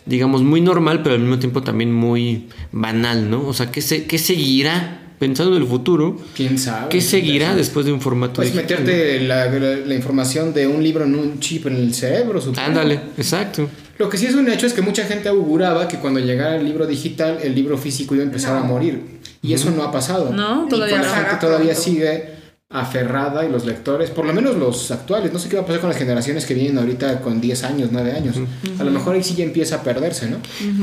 [0.06, 3.46] digamos, muy normal, pero al mismo tiempo también muy banal, ¿no?
[3.48, 4.98] O sea, ¿qué, se, qué seguirá?
[5.20, 6.88] Pensando en el futuro, ¿Quién sabe?
[6.88, 8.78] ¿qué seguirá después de un formato Puedes digital?
[8.80, 12.66] meterte la, la- la información de un libro en un chip en el cerebro, supongo.
[12.66, 13.68] Ándale, exacto.
[13.98, 16.64] Lo que sí es un hecho es que mucha gente auguraba que cuando llegara el
[16.64, 19.19] libro digital, el libro físico iba a empezar a morir.
[19.42, 20.32] Y eso no ha pasado.
[20.32, 21.08] No, todavía La no.
[21.08, 21.82] pasará gente todavía pronto.
[21.82, 22.40] sigue
[22.72, 25.80] aferrada y los lectores, por lo menos los actuales, no sé qué va a pasar
[25.80, 28.36] con las generaciones que vienen ahorita con 10 años, 9 años.
[28.78, 30.36] A lo mejor ahí sí ya empieza a perderse, ¿no?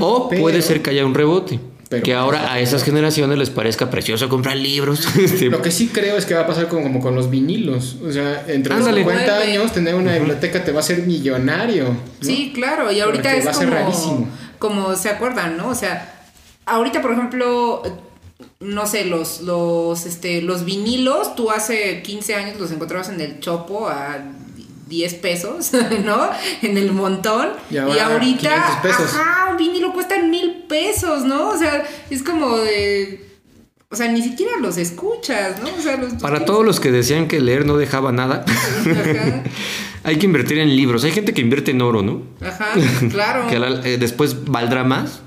[0.06, 1.60] O Pero- puede ser que haya un rebote.
[1.90, 5.08] Pero- que ahora a esas generaciones les parezca precioso comprar libros.
[5.18, 7.96] Este, Lo que sí creo es que va a pasar como, como con los vinilos.
[8.06, 9.04] O sea, entre los Ándale.
[9.06, 9.52] 50 Vuelve.
[9.54, 11.86] años tener una biblioteca te va a hacer millonario.
[11.86, 11.96] ¿no?
[12.20, 14.28] Sí, claro, y ahorita Porque es va a ser como, rarísimo.
[14.60, 15.70] como se acuerdan, ¿no?
[15.70, 16.26] O sea,
[16.66, 17.82] ahorita, por ejemplo,
[18.60, 23.40] no sé, los, los, este, los vinilos, tú hace 15 años los encontrabas en el
[23.40, 24.18] Chopo a
[24.88, 25.72] 10 pesos,
[26.06, 26.30] ¿no?
[26.62, 27.50] En el montón.
[27.70, 29.16] Y ahorita, 500 pesos.
[29.16, 31.50] ajá, un vinilo cuesta mil pesos, ¿no?
[31.50, 33.26] O sea, es como de...
[33.90, 35.70] O sea, ni siquiera los escuchas, ¿no?
[35.74, 38.44] O sea, los, Para todos los que decían que leer no dejaba nada,
[40.04, 41.04] hay que invertir en libros.
[41.06, 42.22] Hay gente que invierte en oro, ¿no?
[42.46, 42.74] ajá,
[43.10, 43.48] claro.
[43.48, 45.22] Que la- eh, después valdrá más.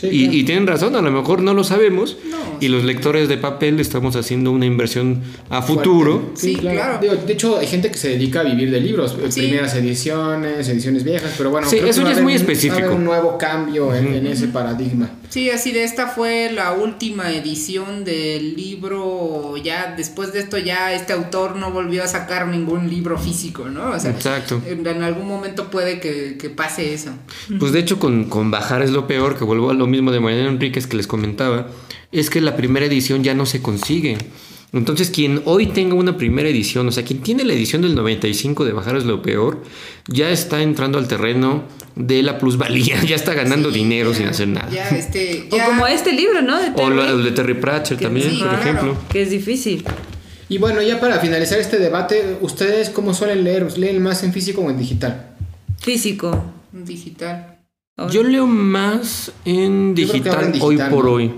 [0.00, 0.36] Sí, y, claro.
[0.38, 2.16] y tienen razón, a lo mejor no lo sabemos.
[2.30, 6.30] No, y los lectores de papel estamos haciendo una inversión a futuro.
[6.34, 6.98] Sí, claro.
[7.00, 9.40] Digo, de hecho, hay gente que se dedica a vivir de libros, eh, Sí.
[9.42, 12.92] primeras ediciones, ediciones viejas, pero bueno, Sí, creo que eso ya es muy un- específico.
[12.94, 15.10] un nuevo cambio en, en ese paradigma.
[15.28, 19.56] Sí, así de esta fue la última edición del libro.
[19.62, 23.90] Ya después de esto, ya este autor no volvió a sacar ningún libro físico, ¿no?
[23.90, 24.60] O sea, Exacto.
[24.66, 27.10] En, en algún momento puede que, que pase eso.
[27.58, 30.20] Pues de hecho con, con bajar es lo peor, que vuelvo a lo mismo de
[30.20, 31.68] Mariana Enríquez que les comentaba,
[32.12, 34.16] es que la primera edición ya no se consigue.
[34.72, 38.64] Entonces quien hoy tenga una primera edición, o sea, quien tiene la edición del 95
[38.64, 39.64] de bajar es lo peor,
[40.06, 41.64] ya está entrando al terreno
[41.96, 44.70] de la plusvalía, ya está ganando Sí, dinero ya, sin hacer nada.
[44.70, 45.48] Ya, este.
[45.50, 46.60] O como este libro, ¿no?
[46.60, 48.62] De O lo- el de Terry Pratchett Que también, sí, por claro.
[48.62, 48.96] ejemplo.
[49.10, 49.84] que es difícil.
[50.48, 53.76] Y bueno, ya para finalizar este debate, ¿ustedes cómo suelen leer?
[53.76, 55.34] ¿Leen más en físico o en digital?
[55.80, 56.44] Físico.
[56.72, 57.56] Digital.
[58.08, 61.12] Yo leo más en digital, hoy por ¿no?
[61.12, 61.32] hoy.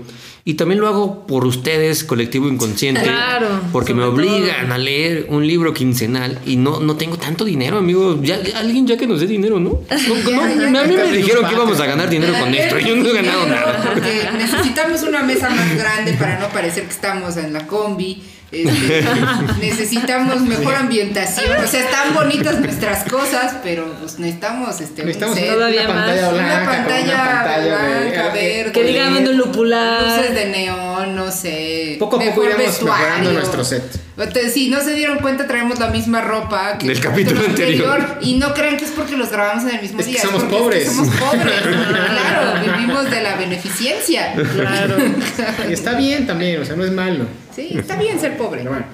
[0.45, 3.01] Y también lo hago por ustedes, colectivo inconsciente.
[3.01, 4.73] Claro, Porque me obligan todo.
[4.73, 8.19] a leer un libro quincenal y no, no tengo tanto dinero, amigo.
[8.21, 9.79] Ya, ya alguien ya que nos dé dinero, ¿no?
[10.33, 12.95] No, no, a mí me dijeron que íbamos a ganar dinero con esto y yo
[12.97, 13.89] no he ganado nada.
[13.93, 18.21] Porque necesitamos una mesa más grande para no parecer que estamos en la combi.
[18.53, 19.03] Este,
[19.61, 21.57] necesitamos mejor ambientación.
[21.63, 25.87] O sea, están bonitas nuestras cosas, pero pues necesitamos este un Necesitamos set, una, Todavía
[25.87, 26.31] pantalla más.
[26.33, 26.53] blanca.
[26.61, 28.71] una pantalla, una pantalla blanca, verde.
[28.71, 30.33] Que digan luces lupular.
[30.33, 31.95] de neón, no sé.
[31.99, 33.05] Poco a poco iremos vestuario.
[33.05, 33.83] mejorando nuestro set.
[34.15, 38.19] Entonces, si no se dieron cuenta, traemos la misma ropa que Del el capítulo anterior.
[38.21, 40.21] Y no crean que es porque los grabamos en el mismo Es que día.
[40.21, 40.95] somos porque es que pobres.
[40.95, 41.61] somos pobres.
[41.63, 44.33] claro, vivimos de la beneficencia.
[44.33, 44.95] Claro.
[45.69, 47.25] Y está bien también, o sea, no es malo.
[47.55, 48.61] Sí, está bien ser pobre.
[48.63, 48.85] Pero bueno.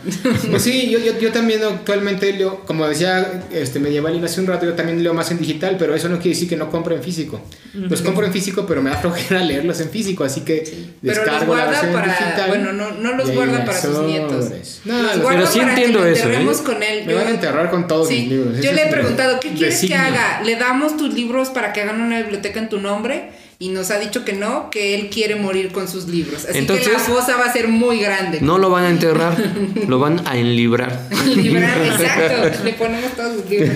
[0.49, 4.65] Pues sí, yo, yo, yo también actualmente leo, como decía este Medieval hace un rato,
[4.65, 7.03] yo también leo más en digital, pero eso no quiere decir que no compre en
[7.03, 7.41] físico.
[7.73, 10.63] Los compro en físico, pero me da flojera leerlos en físico, así que
[11.01, 12.05] Pero los descargo la versión para.
[12.07, 12.47] digital.
[12.49, 14.45] Bueno, no, no los guarda para sus nietos.
[14.85, 16.25] No, los Pero sí entiendo que eso, ¿eh?
[16.25, 17.05] enterremos con él.
[17.05, 18.61] Me van a enterrar con todos Sí, mis libros.
[18.61, 20.41] Yo le he preguntado, ¿qué quieres que haga?
[20.43, 23.29] ¿Le damos tus libros para que hagan una biblioteca en tu nombre?
[23.61, 26.45] Y nos ha dicho que no, que él quiere morir con sus libros.
[26.45, 28.39] Así que Entonces- la fosa va a ser muy grande.
[28.39, 29.35] No lo van a enterrar,
[29.85, 31.09] lo van a enlibrar.
[31.35, 32.63] Librar, exacto.
[32.63, 33.71] Le ponemos todos sus libros.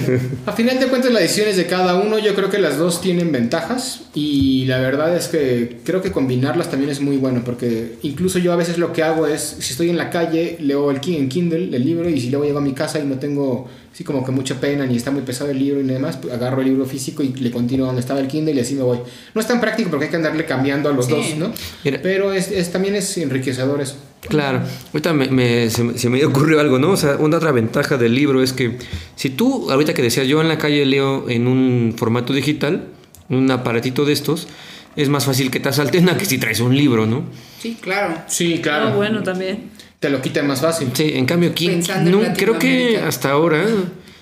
[0.46, 3.34] A final de cuentas, las decisiones de cada uno, yo creo que las dos tienen
[3.34, 8.40] ventajas y la verdad es que creo que combinarlas también es muy bueno porque incluso
[8.40, 11.28] yo a veces lo que hago es, si estoy en la calle, leo el en
[11.28, 14.26] Kindle el libro y si luego llego a mi casa y no tengo así como
[14.26, 16.86] que mucha pena, ni está muy pesado el libro y demás, pues agarro el libro
[16.86, 18.98] físico y le continúo donde estaba el Kindle y así me voy.
[19.36, 21.12] No es tan práctico porque hay que andarle cambiando a los Sí.
[21.12, 21.52] dos, ¿no?
[21.84, 22.00] Mira.
[22.02, 23.96] Pero es, es- también es enriquecedor eso.
[24.28, 24.62] Claro,
[24.94, 26.92] ahorita me, me- se, me- se me ocurrió algo, ¿no?
[26.92, 28.78] O sea, una otra ventaja del libro es que
[29.16, 32.88] si tú, ahorita que decías, yo en la calle leo en un formato digital,
[33.30, 34.48] un aparatito de estos,
[34.96, 37.24] es más fácil que te asalten a que si traes un libro, ¿no?
[37.60, 38.16] Sí, claro.
[38.28, 38.88] Sí, claro.
[38.90, 39.72] Ah, bueno, también.
[40.04, 40.90] Te lo quita más fácil.
[40.94, 43.66] Sí, en cambio aquí, Pensando en no, creo que hasta ahora,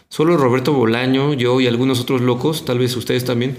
[0.09, 3.57] solo Roberto Bolaño, yo y algunos otros locos, tal vez ustedes también,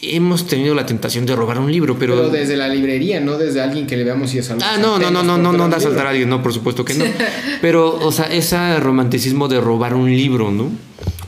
[0.00, 2.14] hemos tenido la tentación de robar un libro, pero...
[2.14, 4.62] Pero desde la librería, no desde alguien que le veamos y es algo.
[4.64, 6.84] Ah, no, no, no, no, no, no da a saltar a alguien, no, por supuesto
[6.84, 7.06] que no.
[7.60, 10.70] Pero, o sea, ese romanticismo de robar un libro, ¿no?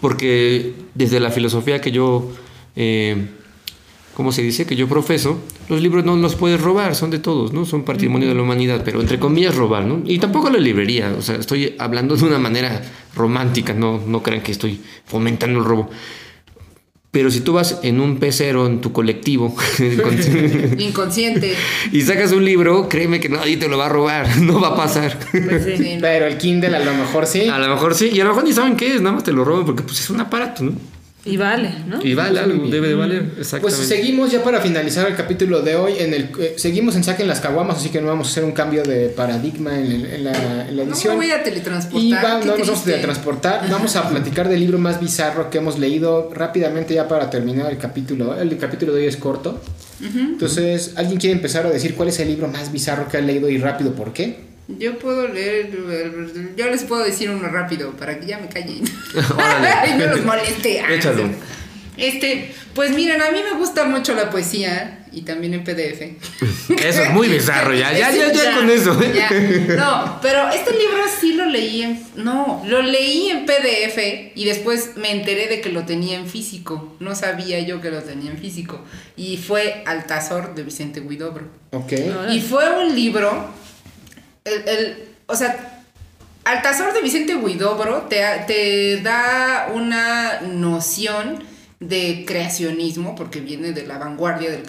[0.00, 2.30] Porque desde la filosofía que yo,
[2.76, 3.30] eh,
[4.16, 4.64] ¿cómo se dice?
[4.64, 7.66] Que yo profeso, los libros no los puedes robar, son de todos, ¿no?
[7.66, 10.00] Son patrimonio de la humanidad, pero entre comillas robar, ¿no?
[10.06, 12.82] Y tampoco la librería, o sea, estoy hablando de una manera
[13.14, 15.90] romántica, no, no crean que estoy fomentando el robo.
[17.10, 19.54] Pero si tú vas en un pecero en tu colectivo
[20.02, 21.54] con- Inconsciente.
[21.92, 24.76] y sacas un libro, créeme que nadie te lo va a robar, no va a
[24.76, 25.18] pasar.
[25.30, 25.98] Pues sí.
[26.00, 27.48] Pero el Kindle a lo mejor sí.
[27.48, 29.32] A lo mejor sí, y a lo mejor ni saben qué es, nada más te
[29.32, 30.72] lo roban porque pues es un aparato, ¿no?
[31.26, 32.00] Y vale, ¿no?
[32.02, 33.60] Y vale algo, debe de valer, exactamente.
[33.60, 35.94] Pues seguimos ya para finalizar el capítulo de hoy.
[35.98, 38.52] En el, eh, seguimos en Saquen las Caguamas, así que no vamos a hacer un
[38.52, 41.18] cambio de paradigma en, el- en la, en la No edición.
[41.18, 42.00] me voy a teletransportar.
[42.02, 43.70] Y va- qué no nos vamos a teletransportar.
[43.70, 47.78] Vamos a platicar del libro más bizarro que hemos leído rápidamente ya para terminar el
[47.78, 48.40] capítulo.
[48.40, 49.60] El capítulo de hoy es corto.
[50.14, 53.48] Entonces, ¿alguien quiere empezar a decir cuál es el libro más bizarro que ha leído
[53.48, 54.38] y rápido por qué?
[54.68, 55.70] Yo puedo leer,
[56.56, 58.82] yo les puedo decir uno rápido para que ya me callen.
[59.34, 59.90] Órale.
[59.90, 60.80] y no los moleste.
[60.80, 61.28] Ah, Échalo.
[61.96, 66.02] Este, pues miren, a mí me gusta mucho la poesía y también en PDF.
[66.84, 69.00] Eso es muy bizarro, ya, ya, ya, ya, Ya, con eso.
[69.00, 69.12] ¿eh?
[69.14, 69.76] ya.
[69.76, 72.02] No, pero este libro sí lo leí en.
[72.16, 76.96] No, lo leí en PDF y después me enteré de que lo tenía en físico.
[77.00, 78.84] No sabía yo que lo tenía en físico.
[79.16, 81.46] Y fue Altazor de Vicente Huidobro.
[81.70, 81.92] Ok.
[82.30, 83.48] Y fue un libro.
[84.46, 85.82] El, el- o sea,
[86.44, 91.42] Altazor de Vicente Huidobro te, te da una noción
[91.80, 94.62] de creacionismo, porque viene de la vanguardia del,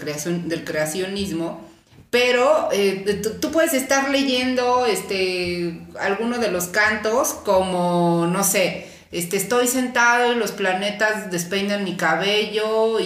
[0.49, 1.65] del creacionismo.
[2.09, 9.37] Pero eh, tú, puedes estar leyendo este, alguno de los cantos como, no sé, este,
[9.37, 13.03] estoy sentado y los planetas despeinan mi cabello y,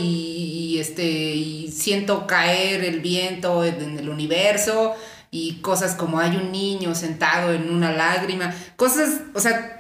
[0.75, 4.95] y, este, y siento caer el viento en, en el universo
[5.31, 9.77] y cosas como hay un niño sentado en una lágrima, cosas, o sea,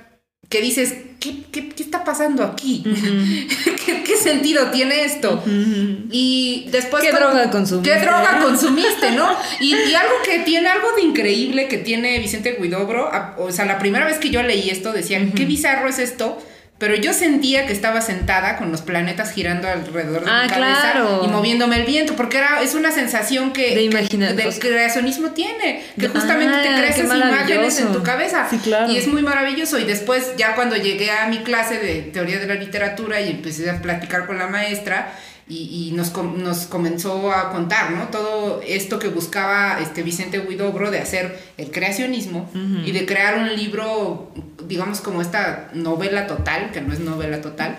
[0.49, 2.83] que dices, ¿qué, qué, qué está pasando aquí?
[3.85, 5.41] ¿Qué, qué sentido tiene esto?
[5.45, 7.03] Y después...
[7.03, 7.89] ¿Qué droga consumiste?
[7.93, 9.29] ¿Qué droga consumiste, no?
[9.59, 13.65] Y, y algo que tiene, algo de increíble que tiene Vicente Guidobro, a- o sea,
[13.65, 16.41] la primera vez que yo leí esto decía, qué bizarro es esto,
[16.81, 20.91] pero yo sentía que estaba sentada con los planetas girando alrededor de Ah, mi cabeza
[20.91, 21.21] claro.
[21.23, 25.29] y moviéndome el viento, porque era, es una sensación que, De que imaginar- del creacionismo
[25.29, 28.47] tiene, que Ah, justamente te creas esas imágenes en tu cabeza.
[28.49, 28.91] Sí, claro.
[28.91, 29.77] Y es muy maravilloso.
[29.79, 33.69] Y después, ya cuando llegué a mi clase de teoría de la literatura y empecé
[33.69, 35.13] a platicar con la maestra,
[35.51, 38.07] y, y nos, com- nos comenzó a contar, ¿no?
[38.07, 42.49] Todo esto que buscaba este Vicente Huidobro de hacer el creacionismo
[42.85, 44.31] y de crear un libro,
[44.67, 47.77] digamos, como esta novela total, que no es novela total.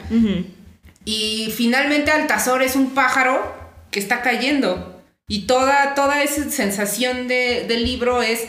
[1.04, 3.54] Y finalmente Altazor es un pájaro
[3.90, 5.02] que está cayendo.
[5.28, 8.40] Y toda, toda esa sensación de, del libro es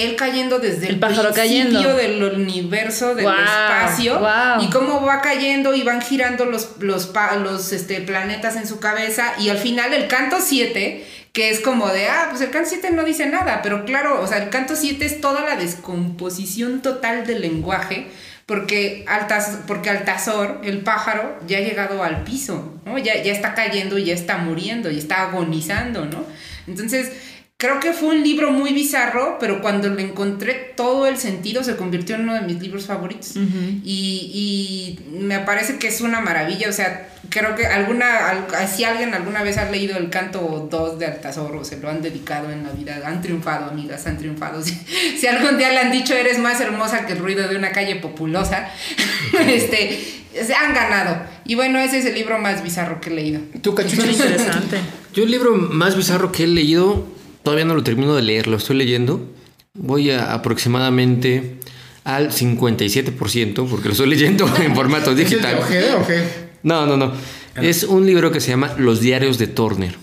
[0.00, 1.94] él cayendo desde el, El pájaro principio cayendo.
[1.94, 4.20] del universo, del espacio.
[4.60, 7.10] Y cómo va cayendo y van girando los, los,
[7.42, 9.34] los este, planetas en su cabeza.
[9.38, 12.90] Y al final el canto 7, que es como de, ah, pues el canto 7
[12.90, 13.60] no dice nada.
[13.62, 18.08] Pero claro, o sea, el canto 7 es toda la descomposición total del lenguaje.
[18.46, 22.98] Porque, Altaz- porque Altazor, el pájaro, ya ha llegado al piso, ¿no?
[22.98, 26.24] Ya, ya está cayendo y ya está muriendo y está agonizando, ¿no?
[26.66, 27.12] Entonces,
[27.60, 31.76] creo que fue un libro muy bizarro, pero cuando le encontré todo el sentido se
[31.76, 33.34] convirtió en uno de mis libros favoritos.
[33.36, 38.84] y, y me parece que es una maravilla, o sea, creo que alguna, al- si
[38.84, 42.50] alguien alguna vez ha leído el canto 2 de Altazor o se lo han dedicado
[42.50, 44.60] en la vida, han triunfado, amigas, han triunfado.
[44.64, 44.74] Si,
[45.18, 47.96] si algún día le han dicho eres más hermosa que el ruido de una calle
[47.96, 48.68] populosa,
[49.46, 50.00] este,
[50.44, 51.22] se han ganado.
[51.44, 53.40] Y bueno, ese es el libro más bizarro que he leído.
[53.62, 54.12] ¿Tú, Muy cachuchis?
[54.18, 54.78] interesante.
[55.14, 57.06] Yo el libro más bizarro que he leído,
[57.42, 59.26] todavía no lo termino de leer, lo estoy leyendo.
[59.74, 61.58] Voy a aproximadamente
[62.04, 65.58] al 57%, porque lo estoy leyendo en formato ¿Es el de digital.
[65.58, 66.22] Ojeda o qué?
[66.62, 67.12] No, no, no.
[67.56, 69.96] Es un libro que se llama Los diarios de Turner.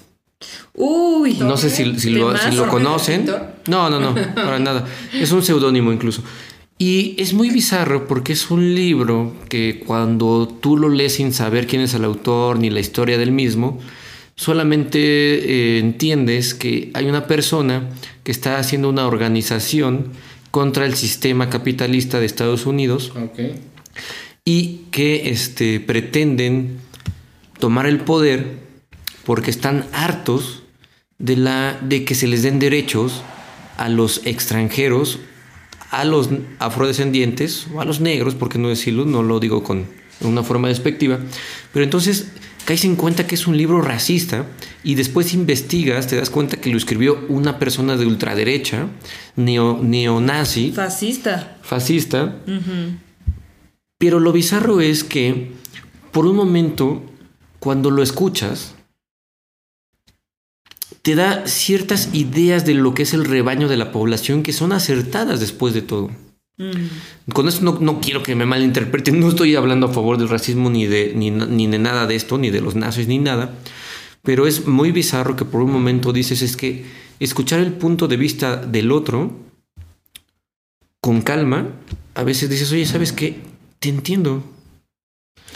[0.74, 1.38] Uy.
[1.40, 3.26] No sé si, si lo, si lo conocen.
[3.68, 4.86] No, no, no, para nada.
[5.14, 6.24] Es un seudónimo incluso.
[6.78, 11.66] Y es muy bizarro porque es un libro que cuando tú lo lees sin saber
[11.66, 13.80] quién es el autor ni la historia del mismo,
[14.38, 17.90] solamente eh, entiendes que hay una persona
[18.24, 20.14] que está haciendo una organización
[20.52, 23.12] contra el sistema capitalista de Estados Unidos
[24.46, 26.78] y que este, pretenden
[27.60, 28.60] tomar el poder
[29.26, 30.64] porque están hartos
[31.18, 33.24] de, la, de que se les den derechos
[33.78, 35.20] a los extranjeros,
[35.90, 36.30] a los
[36.60, 39.86] afrodescendientes o a los negros, porque no decirlo, no lo digo con
[40.22, 41.20] una forma despectiva,
[41.74, 42.32] pero entonces
[42.68, 44.46] caes en cuenta que es un libro racista
[44.84, 48.88] y después investigas, te das cuenta que lo escribió una persona de ultraderecha,
[49.38, 51.58] neo, neonazi, Fascista.
[51.62, 52.36] fascista,
[53.98, 55.54] pero lo bizarro es que
[56.12, 57.04] por un momento,
[57.60, 58.76] cuando lo escuchas,
[61.04, 64.74] te da ciertas ideas de lo que es el rebaño de la población que son
[64.74, 66.10] acertadas después de todo.
[67.34, 70.72] Con esto no, no quiero que me malinterpreten, no estoy hablando a favor del racismo
[70.72, 73.54] ni de, ni, ni de nada de esto, ni de los nazis, ni nada,
[74.24, 76.86] pero es muy bizarro que por un momento dices es que
[77.20, 79.36] escuchar el punto de vista del otro
[81.00, 81.70] con calma,
[82.16, 83.40] a veces dices, oye, ¿sabes qué?
[83.80, 84.44] Te entiendo.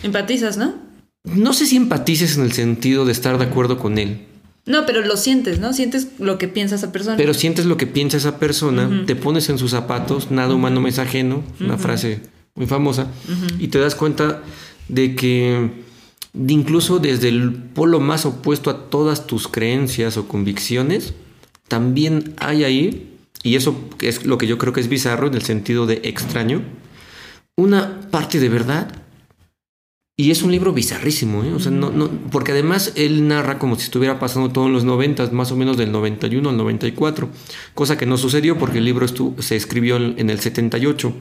[0.03, 0.75] Empatizas, ¿no?
[1.23, 4.27] No sé si empatices en el sentido de estar de acuerdo con él,
[4.65, 5.73] No, pero lo sientes, ¿no?
[5.73, 7.17] Sientes lo que piensa esa persona.
[7.17, 10.89] pero sientes lo que piensa esa persona, te pones en sus zapatos, nada humano me
[10.89, 12.21] es ajeno, una frase
[12.55, 13.07] muy famosa,
[13.59, 14.43] y te das cuenta
[14.87, 15.69] de que
[16.33, 21.13] de incluso desde el polo más opuesto a todas tus creencias o convicciones,
[21.67, 25.41] también hay ahí, y eso es lo que yo creo que es bizarro en el
[25.41, 26.61] sentido de extraño,
[27.57, 28.95] una parte de verdad.
[30.17, 31.53] Y es un libro bizarrísimo, ¿eh?
[31.53, 34.83] O sea, no, no, porque además él narra como si estuviera pasando todo en los
[34.83, 37.29] 90, más o menos del 91 al 94,
[37.73, 41.13] cosa que no sucedió porque el libro estu- se escribió en, en el 78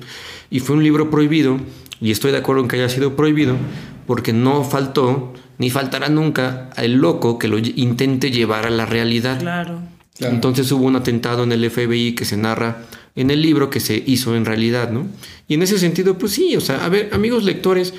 [0.51, 1.59] y fue un libro prohibido,
[2.01, 3.57] y estoy de acuerdo en que haya sido prohibido,
[4.07, 9.39] porque no faltó, ni faltará nunca, el loco que lo intente llevar a la realidad.
[9.39, 9.81] Claro.
[10.19, 10.35] Claro.
[10.35, 12.83] Entonces hubo un atentado en el FBI que se narra
[13.17, 15.07] en el libro que se hizo en realidad, ¿no?
[15.49, 17.95] Y en ese sentido, pues sí, o sea, a ver, amigos lectores,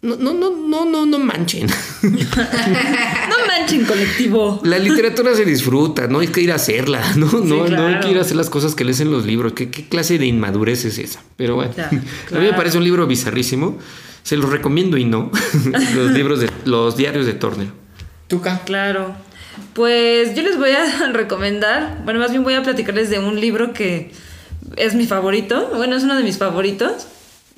[0.00, 1.66] no, no, no, no, no, no manchen.
[2.02, 4.60] No manchen colectivo.
[4.64, 7.26] La literatura se disfruta, no hay que ir a hacerla, ¿no?
[7.32, 9.52] No, no hay que ir a hacer las cosas que lees en los libros.
[9.52, 11.22] ¿Qué, qué clase de inmadurez es esa?
[11.36, 13.78] Pero bueno, Ya, a mí me parece un libro bizarrísimo.
[14.22, 15.30] Se los recomiendo y no.
[15.94, 17.68] los libros de los diarios de Turner.
[18.28, 18.60] Tuca.
[18.64, 19.14] Claro.
[19.74, 23.72] Pues yo les voy a recomendar, bueno, más bien voy a platicarles de un libro
[23.72, 24.12] que
[24.76, 25.70] es mi favorito.
[25.74, 27.06] Bueno, es uno de mis favoritos.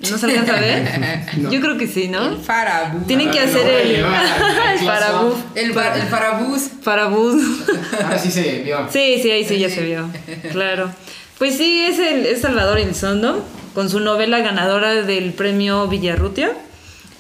[0.09, 0.89] ¿No se alcanza a ver?
[1.51, 2.37] Yo creo que sí, El ¿no?
[2.39, 3.07] farabús.
[3.07, 5.35] Tienen que Ah, hacer el, el farabús.
[5.55, 6.63] El, bar- el farabús.
[6.83, 7.43] Farabús.
[8.05, 8.87] Ahora sí se vio.
[8.91, 10.09] Sí, sí, ahí sí ya se vio.
[10.53, 10.91] Claro.
[11.39, 13.45] Pues sí, es, el, es Salvador Elizondo,
[13.75, 16.53] con su novela ganadora del premio Villarrutia,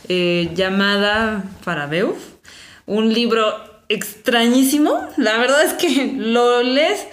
[0.09, 2.17] eh, llamada Farabeuf.
[2.87, 3.45] Un libro
[3.89, 5.09] extrañísimo.
[5.17, 7.07] La verdad es que lo lees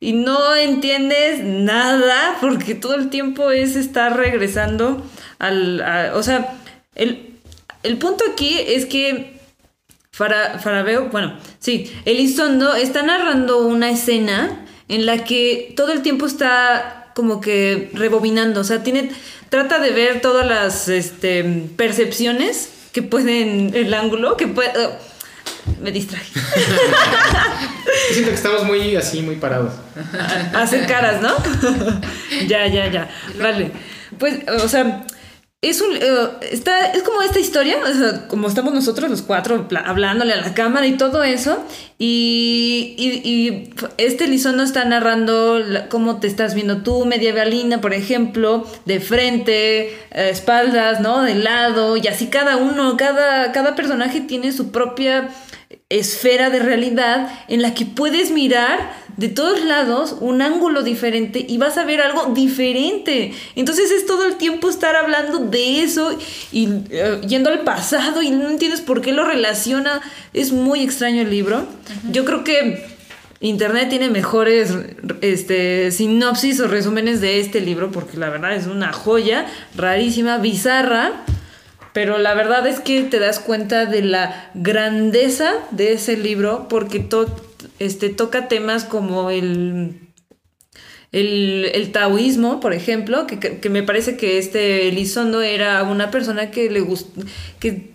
[0.00, 5.04] y no entiendes nada, porque todo el tiempo es estar regresando
[5.46, 5.80] al.
[5.82, 6.54] a- o sea,
[6.94, 7.34] el,
[7.82, 9.38] el punto aquí es que
[10.12, 16.26] Fara, Farabeo, bueno, sí, Elizondo está narrando una escena en la que todo el tiempo
[16.26, 19.10] está como que rebobinando, o sea, tiene,
[19.48, 21.42] trata de ver todas las este,
[21.76, 24.70] percepciones que pueden, el ángulo, que puede...
[24.86, 24.92] oh,
[25.80, 26.30] me distraje.
[28.12, 29.72] Siento que estamos muy así, muy parados.
[30.54, 31.30] Hacer caras, ¿no?
[32.46, 33.08] ya, ya, ya.
[33.40, 33.72] Vale.
[34.18, 35.04] Pues, o sea,
[35.68, 35.96] es un.
[35.96, 37.76] eh, es como esta historia,
[38.28, 41.62] como estamos nosotros los cuatro hablándole a la cámara y todo eso.
[41.98, 45.60] Y, y, y este Lizondo está narrando
[45.90, 51.22] cómo te estás viendo tú, medievalina, por ejemplo, de frente, espaldas, ¿no?
[51.22, 55.30] De lado, y así cada uno, cada, cada personaje tiene su propia
[55.98, 61.58] esfera de realidad en la que puedes mirar de todos lados un ángulo diferente y
[61.58, 63.32] vas a ver algo diferente.
[63.54, 66.18] Entonces es todo el tiempo estar hablando de eso
[66.52, 70.00] y eh, yendo al pasado y no entiendes por qué lo relaciona.
[70.32, 71.66] Es muy extraño el libro.
[72.10, 72.84] Yo creo que
[73.40, 74.74] Internet tiene mejores
[75.20, 81.24] este, sinopsis o resúmenes de este libro porque la verdad es una joya rarísima, bizarra.
[81.94, 87.06] Pero la verdad es que te das cuenta de la grandeza de ese libro porque
[87.78, 90.00] este, toca temas como el,
[91.12, 96.68] el, el taoísmo, por ejemplo, que me parece que este Elizondo era una persona que
[96.68, 97.22] le gustó,
[97.60, 97.94] que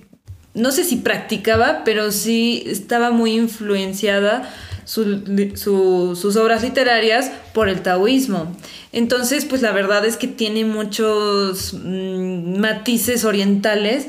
[0.54, 4.50] no sé si practicaba, pero sí estaba muy influenciada
[4.90, 5.22] su-
[5.56, 8.56] su- sus obras literarias por el taoísmo.
[8.92, 14.08] Entonces, pues la verdad es que tiene muchos mm, matices orientales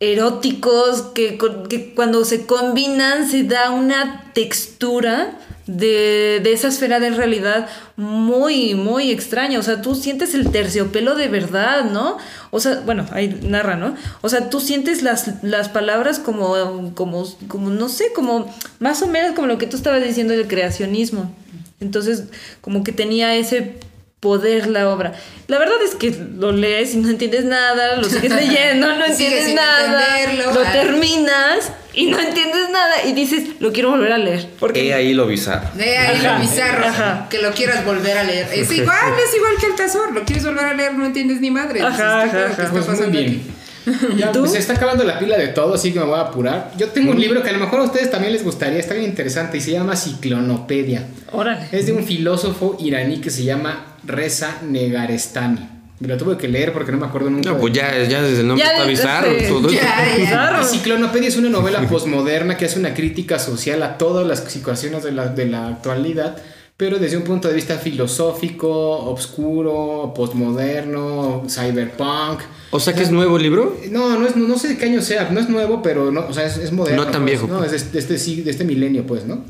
[0.00, 1.38] eróticos que,
[1.68, 5.38] que cuando se combinan se da una textura
[5.70, 9.58] de, de esa esfera de realidad muy, muy extraña.
[9.58, 12.18] O sea, tú sientes el terciopelo de verdad, ¿no?
[12.50, 13.94] O sea, bueno, ahí narra, ¿no?
[14.20, 19.06] O sea, tú sientes las, las palabras como, como, como, no sé, como más o
[19.06, 21.32] menos como lo que tú estabas diciendo del creacionismo.
[21.78, 22.24] Entonces,
[22.60, 23.78] como que tenía ese
[24.20, 25.14] poder la obra.
[25.48, 29.46] La verdad es que lo lees y no entiendes nada, lo sigues leyendo, no entiendes
[29.46, 30.52] sin nada, entenderlo.
[30.60, 30.72] lo Ah.
[30.72, 34.46] terminas y no entiendes nada y dices, lo quiero volver a leer.
[34.60, 35.70] Porque He ahí lo bizarro.
[35.74, 37.26] De ahí Ajá, lo bizarro, ajá.
[37.30, 38.46] que lo quieras volver a leer.
[38.52, 40.12] Es igual, es igual que el Tazor.
[40.12, 41.80] Lo quieres volver a leer, no entiendes ni madre.
[41.80, 43.24] Ajá, ¿qué está Pues muy pasando bien.
[43.26, 43.42] aquí?
[44.16, 44.40] Ya, ¿Tú?
[44.40, 46.72] pues, se está acabando la pila de todo, así que me voy a apurar.
[46.76, 49.06] Yo tengo un libro que a lo mejor a ustedes también les gustaría, está bien
[49.06, 51.06] interesante y se llama Ciclonopedia.
[51.32, 51.66] Órale.
[51.72, 55.80] Es de un filósofo iraní que se llama Reza Negarestani.
[56.00, 57.50] Me lo tuve que leer porque no me acuerdo nunca.
[57.50, 58.86] No, pues ya, ya desde el nombre Ya está.
[58.86, 60.56] Bizarro.
[60.56, 65.02] La Ciclonopedia es una novela posmoderna que hace una crítica social a todas las situaciones
[65.04, 66.38] de la, de la actualidad,
[66.80, 72.40] pero desde un punto de vista filosófico, obscuro, postmoderno, cyberpunk.
[72.70, 73.76] O sea que es nuevo el libro.
[73.90, 76.20] No, no, es, no, no sé de qué año sea, no es nuevo, pero no,
[76.26, 77.04] o sea, es, es moderno.
[77.04, 79.44] No tan pues, viejo, No, es de, de este, de este milenio, pues, ¿no?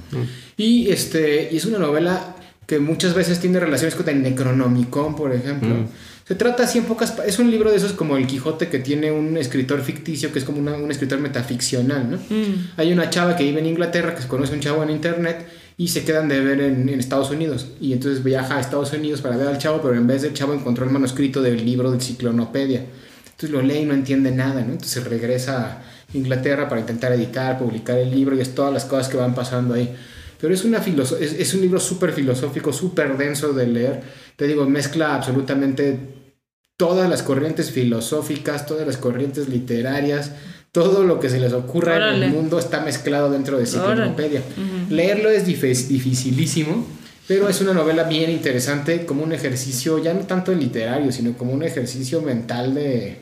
[0.56, 2.34] Y, este, y es una novela
[2.66, 5.68] que muchas veces tiene relaciones con el Necronomicon, por ejemplo.
[6.26, 7.14] Se trata así en pocas...
[7.26, 10.44] Es un libro de esos como El Quijote que tiene un escritor ficticio que es
[10.44, 12.18] como una- un escritor metaficcional, ¿no?
[12.76, 15.46] Hay una chava que vive en Inglaterra que se conoce a un chavo en internet
[15.80, 17.68] y se quedan de ver en, en Estados Unidos.
[17.80, 20.52] Y entonces viaja a Estados Unidos para ver al chavo, pero en vez del chavo
[20.52, 22.84] encontró el manuscrito del libro de Ciclonopedia.
[23.24, 24.72] Entonces lo lee y no entiende nada, ¿no?
[24.72, 29.08] Entonces regresa a Inglaterra para intentar editar, publicar el libro y es todas las cosas
[29.08, 29.96] que van pasando ahí.
[30.38, 34.02] Pero es, una es, es un libro súper filosófico, súper denso de leer.
[34.36, 35.98] Te digo, mezcla absolutamente
[36.76, 40.32] todas las corrientes filosóficas, todas las corrientes literarias,
[40.72, 44.42] todo lo que se les ocurra en el mundo está mezclado dentro de Ciclonopedia.
[44.88, 46.86] Leerlo es dificilísimo,
[47.26, 51.52] pero es una novela bien interesante, como un ejercicio, ya no tanto literario, sino como
[51.52, 53.16] un ejercicio mental de,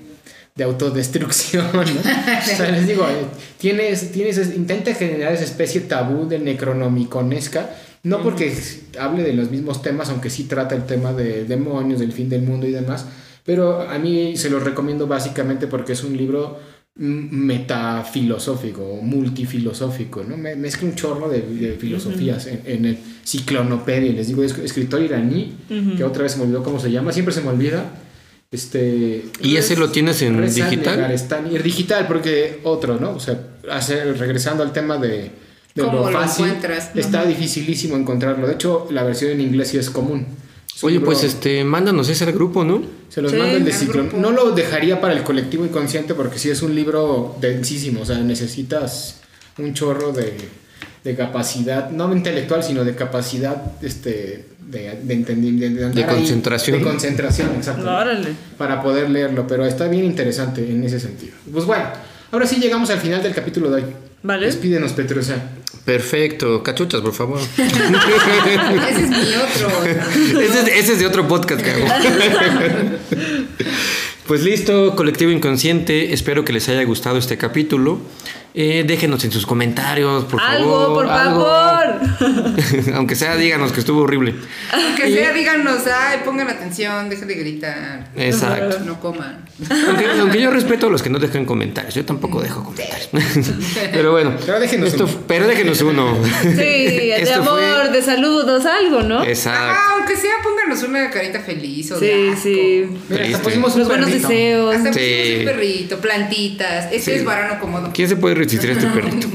[0.55, 1.67] de autodestrucción.
[1.73, 1.81] ¿no?
[1.83, 3.25] o sea, les digo, eh,
[3.59, 7.71] tienes, tienes, intenta generar esa especie tabú de necronomiconesca,
[8.03, 8.55] no porque
[8.99, 12.43] hable de los mismos temas, aunque sí trata el tema de demonios, del fin del
[12.43, 13.07] mundo y demás,
[13.45, 16.59] pero a mí se los recomiendo básicamente porque es un libro
[16.99, 20.37] metafilosófico, o multifilosófico, ¿no?
[20.37, 24.13] Me- Mezcla un chorro de, de filosofías en, en el Ciclonopedia.
[24.13, 25.55] Les digo, es escritor iraní,
[25.97, 27.85] que otra vez se me olvidó cómo se llama, siempre se me olvida.
[28.51, 31.15] Este, ¿Y ese lo tienes en digital?
[31.53, 33.11] Y digital, porque otro, ¿no?
[33.13, 33.39] O sea,
[33.71, 35.09] hacer- regresando al tema de,
[35.75, 36.91] de ¿Cómo lo lo fácil, encuentras?
[36.97, 38.47] está dificilísimo encontrarlo.
[38.47, 40.27] De hecho, la versión en inglés sí es común.
[40.83, 42.83] Oye, pues este, mándanos ese al grupo, ¿no?
[43.09, 44.17] se los Sí, mando el de grupo.
[44.17, 48.03] No lo dejaría para el colectivo inconsciente porque sí es un libro densísimo.
[48.03, 49.21] O sea, necesitas
[49.59, 50.37] un chorro de,
[51.05, 55.35] de capacidad, no intelectual, sino de capacidad este, de, de, de,
[55.71, 56.79] de andar ahí, concentración.
[56.79, 57.83] de concentración, exacto.
[57.83, 58.29] Órale.
[58.57, 61.33] Para poder leerlo, pero está bien interesante en ese sentido.
[61.53, 61.85] Pues bueno,
[62.33, 63.91] ahora sí llegamos al final del capítulo de hoy.
[64.23, 64.47] Vale.
[64.47, 65.37] Despídenos, Petrusa.
[65.85, 66.63] Perfecto.
[66.63, 67.41] Cachuchas, por favor.
[67.57, 69.85] Ese es mi otro.
[69.85, 71.87] ese, es, ese es de otro podcast que hago.
[74.27, 76.13] Pues listo, colectivo inconsciente.
[76.13, 78.01] Espero que les haya gustado este capítulo.
[78.61, 80.95] Eh, déjenos en sus comentarios, por Algo, favor.
[81.07, 81.45] por algo.
[81.45, 82.01] favor.
[82.95, 84.35] Aunque sea, díganos que estuvo horrible.
[84.73, 88.09] Aunque sea, díganos, ay, pongan atención, dejen de gritar.
[88.17, 88.81] Exacto.
[88.81, 89.45] No coman.
[89.87, 91.95] Aunque, aunque yo respeto a los que no dejan comentarios.
[91.95, 93.09] Yo tampoco dejo comentarios.
[93.93, 94.35] Pero bueno.
[94.45, 95.15] Pero déjenos esto- uno.
[95.29, 96.17] pero déjenos uno.
[96.43, 99.23] Sí, de amor, fue- de saludos, algo, ¿no?
[99.23, 99.77] Exacto.
[99.79, 102.43] Ah, aunque sea, pónganos una carita feliz o de Sí, asco.
[102.43, 102.99] sí.
[103.09, 104.75] Mira, hasta pusimos un Los buenos deseos.
[104.75, 104.99] Hasta Sí.
[104.99, 106.93] pusimos un perrito, plantitas.
[106.93, 107.91] Ese es varano cómodo.
[107.95, 109.29] ¿Quién se puede resistir a este perrito?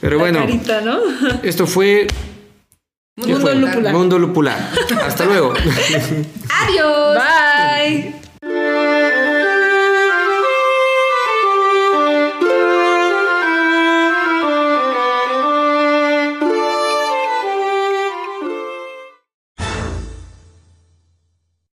[0.00, 0.98] Pero La bueno, carita, ¿no?
[1.42, 2.06] esto fue
[3.16, 3.92] Mundo lupular.
[3.94, 4.70] Mundo Lupular.
[5.04, 5.52] Hasta luego.
[5.54, 7.18] Adiós.
[7.18, 8.14] Bye.